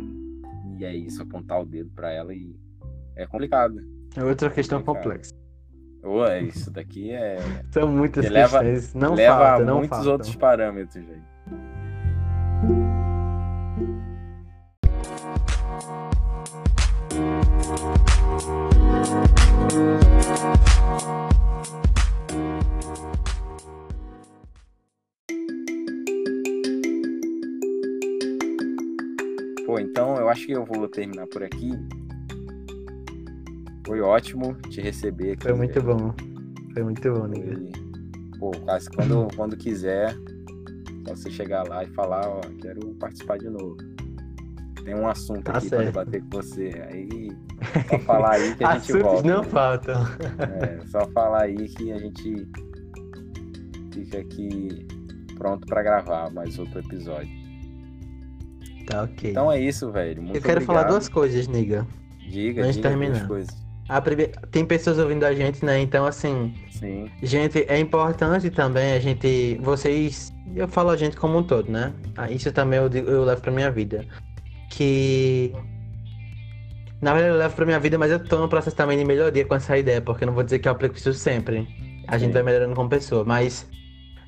[0.78, 2.56] E é isso, apontar o dedo para ela e
[3.14, 3.76] é complicado.
[4.16, 5.34] É outra questão complexa.
[6.02, 7.36] Ou é isso daqui é.
[7.70, 8.94] São muitas questões.
[8.94, 10.10] Leva, não leva falta, a não muitos falta.
[10.10, 11.30] outros parâmetros, gente.
[29.80, 31.70] Então eu acho que eu vou terminar por aqui.
[33.86, 35.42] Foi ótimo te receber aqui.
[35.44, 36.14] Foi muito bom.
[36.74, 37.58] Foi muito bom, Niga.
[38.38, 40.14] Pô, quase quando, quando quiser,
[41.06, 43.76] só você chegar lá e falar, ó, quero participar de novo.
[44.84, 45.84] Tem um assunto Tá aqui pra certo.
[45.92, 46.68] debater com você.
[46.90, 47.30] Aí,
[47.88, 49.28] só falar aí que a gente Assuntos volta.
[49.28, 50.02] não faltam.
[50.62, 52.48] É, só falar aí que a gente
[53.92, 54.86] fica aqui
[55.36, 57.39] pronto pra gravar mais outro episódio.
[58.90, 59.30] Tá ok.
[59.30, 60.22] Então é isso, velho.
[60.22, 60.98] Muito eu quero falar obrigado.
[60.98, 61.86] duas coisas, Niga.
[62.28, 63.26] Diga, antes de diga duas terminar.
[63.28, 63.56] coisas.
[63.88, 64.32] A primeira...
[64.52, 65.80] Tem pessoas ouvindo a gente, né?
[65.80, 69.58] Então, assim, Sim, Gente, é importante também a gente.
[69.60, 70.32] Vocês.
[70.56, 71.92] Eu falo a gente como um todo, né?
[72.16, 74.04] Ah, Isso também eu, digo- eu levo pra minha vida.
[74.70, 75.52] Que.
[77.02, 79.44] Na verdade, eu levo pra minha vida, mas eu tô no processo também de melhoria
[79.44, 81.66] com essa ideia, porque eu não vou dizer que eu aplico isso sempre.
[82.06, 82.32] A gente Sim.
[82.34, 83.66] vai melhorando como pessoa, mas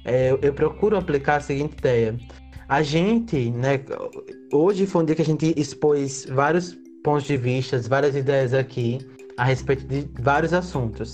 [0.05, 2.16] é, eu procuro aplicar a seguinte ideia.
[2.68, 3.80] A gente, né,
[4.52, 8.98] hoje foi um dia que a gente expôs vários pontos de vista, várias ideias aqui
[9.36, 11.12] a respeito de vários assuntos.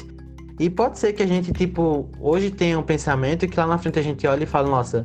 [0.58, 3.78] E pode ser que a gente, tipo, hoje tenha um pensamento e que lá na
[3.78, 5.04] frente a gente olhe e fale, nossa,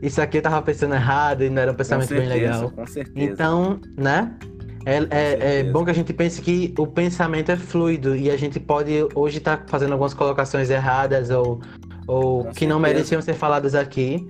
[0.00, 2.70] isso aqui eu tava pensando errado e não era um pensamento certeza, bem legal.
[2.70, 3.32] Com certeza.
[3.32, 4.34] Então, né?
[4.86, 8.36] É, é, é, bom que a gente pense que o pensamento é fluido e a
[8.38, 11.60] gente pode hoje estar tá fazendo algumas colocações erradas ou,
[12.06, 14.26] ou que não mereciam ser faladas aqui.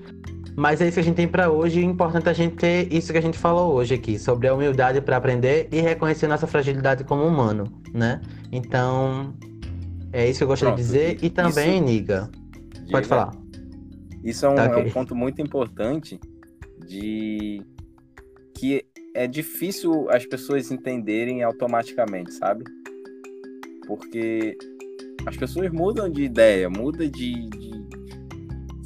[0.58, 1.78] Mas é isso que a gente tem para hoje.
[1.78, 5.00] É importante a gente ter isso que a gente falou hoje aqui, sobre a humildade
[5.00, 8.20] para aprender e reconhecer nossa fragilidade como humano, né?
[8.50, 9.36] Então,
[10.12, 11.18] é isso que eu gostaria Pronto, de dizer.
[11.22, 11.84] E também, isso...
[11.84, 12.28] Niga,
[12.90, 13.30] pode falar.
[14.24, 14.82] Isso é um, tá, okay.
[14.82, 16.18] é um ponto muito importante
[16.88, 17.62] de
[18.52, 22.64] que é difícil as pessoas entenderem automaticamente, sabe?
[23.86, 24.58] Porque
[25.24, 27.77] as pessoas mudam de ideia, mudam de, de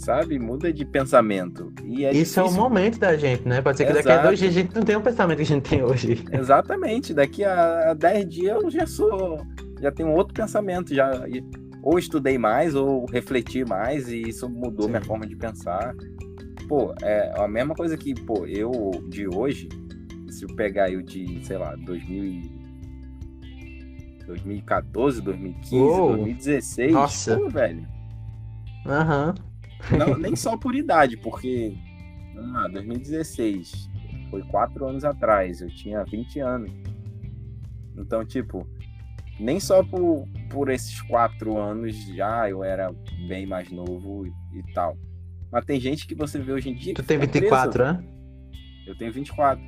[0.03, 0.39] sabe?
[0.39, 1.73] Muda de pensamento.
[1.85, 2.43] E é Isso difícil.
[2.43, 3.63] é o momento da gente, né?
[3.63, 4.07] Pode ser que Exato.
[4.09, 6.25] daqui a dois dias a gente não tenha o pensamento que a gente tem hoje.
[6.33, 7.15] Exatamente.
[7.15, 9.41] Daqui a dez dias eu já sou.
[9.81, 10.95] Já tenho outro pensamento.
[10.95, 11.11] Já,
[11.83, 14.91] ou estudei mais, ou refleti mais, e isso mudou Sim.
[14.93, 15.95] minha forma de pensar.
[16.69, 18.71] Pô, é a mesma coisa que, pô, eu
[19.09, 19.69] de hoje,
[20.31, 22.63] se eu pegar eu de, sei lá, 2000
[24.27, 26.09] 2014, 2015, Uou.
[26.17, 27.37] 2016, Nossa.
[27.37, 27.87] pô, velho.
[28.87, 29.35] Aham.
[29.37, 29.52] Uhum.
[29.91, 31.75] Não, nem só por idade, porque,
[32.55, 33.89] ah, 2016,
[34.31, 36.71] foi quatro anos atrás, eu tinha 20 anos.
[37.97, 38.67] Então, tipo,
[39.39, 42.93] nem só por, por esses quatro anos já eu era
[43.29, 44.97] bem mais novo e, e tal.
[45.51, 46.95] Mas tem gente que você vê hoje em dia.
[46.95, 48.05] Tu tem 24, preso, né?
[48.87, 49.63] Eu tenho 24.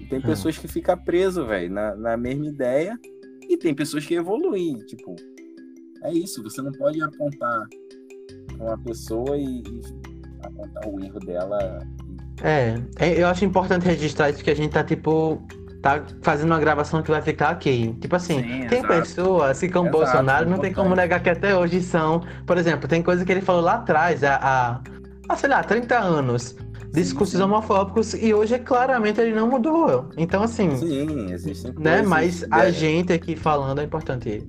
[0.00, 0.22] E tem hum.
[0.22, 2.96] pessoas que ficam preso, velho, na, na mesma ideia.
[3.48, 4.78] E tem pessoas que evoluem.
[4.86, 5.16] Tipo,
[6.04, 6.42] é isso.
[6.44, 7.66] Você não pode apontar
[8.64, 9.80] uma pessoa e, e
[10.42, 11.86] apontar o erro dela.
[12.42, 15.42] É, é, eu acho importante registrar isso que a gente tá, tipo,
[15.80, 17.94] tá fazendo uma gravação que vai ficar aqui.
[18.00, 18.86] Tipo assim, Sim, tem exato.
[18.88, 22.22] pessoas, assim como exato, Bolsonaro, não tem como negar que até hoje são.
[22.46, 24.80] Por exemplo, tem coisa que ele falou lá atrás, há,
[25.28, 26.56] há sei lá, 30 anos.
[26.92, 30.08] Discursos sim, homofóbicos e hoje claramente ele não mudou.
[30.16, 30.76] Então, assim.
[30.76, 32.02] Sim, existem né?
[32.02, 34.48] Mas a gente aqui falando é importante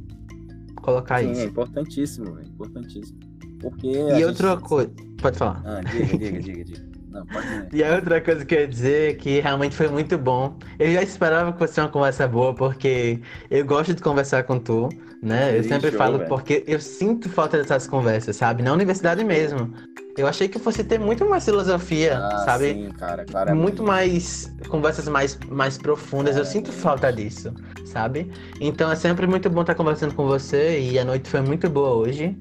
[0.76, 1.42] colocar sim, isso.
[1.42, 3.20] É importantíssimo, é importantíssimo.
[3.60, 3.88] Porque.
[3.88, 4.64] E outra gente...
[4.64, 4.92] coisa.
[5.22, 5.62] Pode falar.
[5.66, 6.86] Ah, diga, diga, diga, diga.
[7.10, 7.68] Não, pode ir.
[7.74, 10.58] E a outra coisa que eu ia dizer é que realmente foi muito bom.
[10.78, 13.20] Eu já esperava que fosse uma conversa boa, porque
[13.50, 14.90] eu gosto de conversar com tu,
[15.24, 15.58] né?
[15.58, 18.62] Eu sempre show, falo, porque eu sinto falta dessas conversas, sabe?
[18.62, 19.74] Na universidade mesmo.
[20.18, 22.74] Eu achei que fosse ter muito mais filosofia, ah, sabe?
[22.74, 23.62] Sim, cara, claramente.
[23.62, 26.38] Muito mais conversas mais, mais profundas.
[26.38, 27.54] É, eu sinto falta disso,
[27.86, 28.32] sabe?
[28.62, 31.90] Então é sempre muito bom estar conversando com você e a noite foi muito boa
[31.90, 32.38] hoje.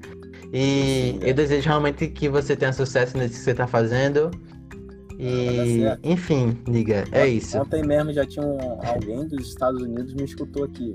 [0.57, 4.31] E Sim, eu desejo realmente que você tenha sucesso nisso que você está fazendo.
[5.19, 7.57] E, enfim, liga, é isso.
[7.57, 8.57] Ontem mesmo já tinha um,
[8.87, 10.93] alguém dos Estados Unidos me escutou aqui.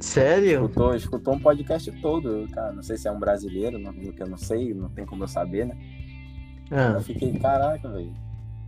[0.00, 0.62] Sério?
[0.64, 2.72] Escutou, escutou um podcast todo, cara.
[2.72, 5.28] Não sei se é um brasileiro, não, que eu não sei, não tem como eu
[5.28, 5.76] saber, né?
[6.72, 6.94] Ah.
[6.96, 8.12] Eu fiquei, caraca, velho.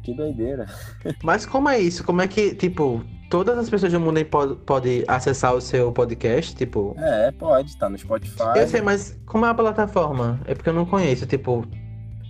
[0.02, 0.66] Que doideira.
[1.22, 2.02] Mas como é isso?
[2.04, 6.54] Como é que, tipo, todas as pessoas do mundo podem pode acessar o seu podcast,
[6.54, 6.94] tipo?
[6.98, 8.56] É, pode, tá no Spotify.
[8.56, 10.40] Eu sei, mas como é a plataforma?
[10.44, 11.66] É porque eu não conheço, tipo,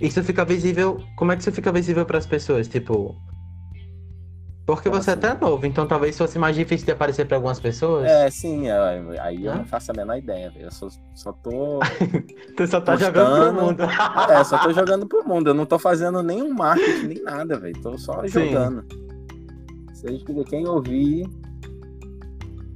[0.01, 3.17] isso fica visível, como é que isso fica visível para as pessoas, tipo?
[4.75, 5.21] Porque Como você assim?
[5.21, 8.09] é até novo, então talvez fosse mais difícil de aparecer para algumas pessoas.
[8.09, 11.81] É, sim, é, aí eu não faço a menor ideia, eu só, só tô.
[12.57, 13.83] tu só tá postando, jogando pro mundo.
[14.31, 17.81] é, só tô jogando pro mundo, eu não tô fazendo nenhum marketing, nem nada, velho,
[17.81, 18.85] tô só jogando.
[19.93, 21.29] Seja quem ouvir,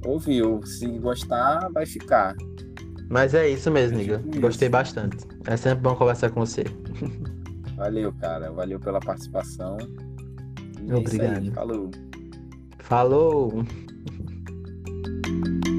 [0.05, 0.61] ouviu.
[0.63, 2.35] Se gostar, vai ficar.
[3.09, 4.21] Mas é isso mesmo, Niga.
[4.39, 5.25] Gostei bastante.
[5.45, 6.63] É sempre bom conversar com você.
[7.75, 8.51] Valeu, cara.
[8.51, 9.77] Valeu pela participação.
[10.89, 11.33] É Obrigado.
[11.33, 11.91] É aí, falou.
[12.79, 13.65] Falou.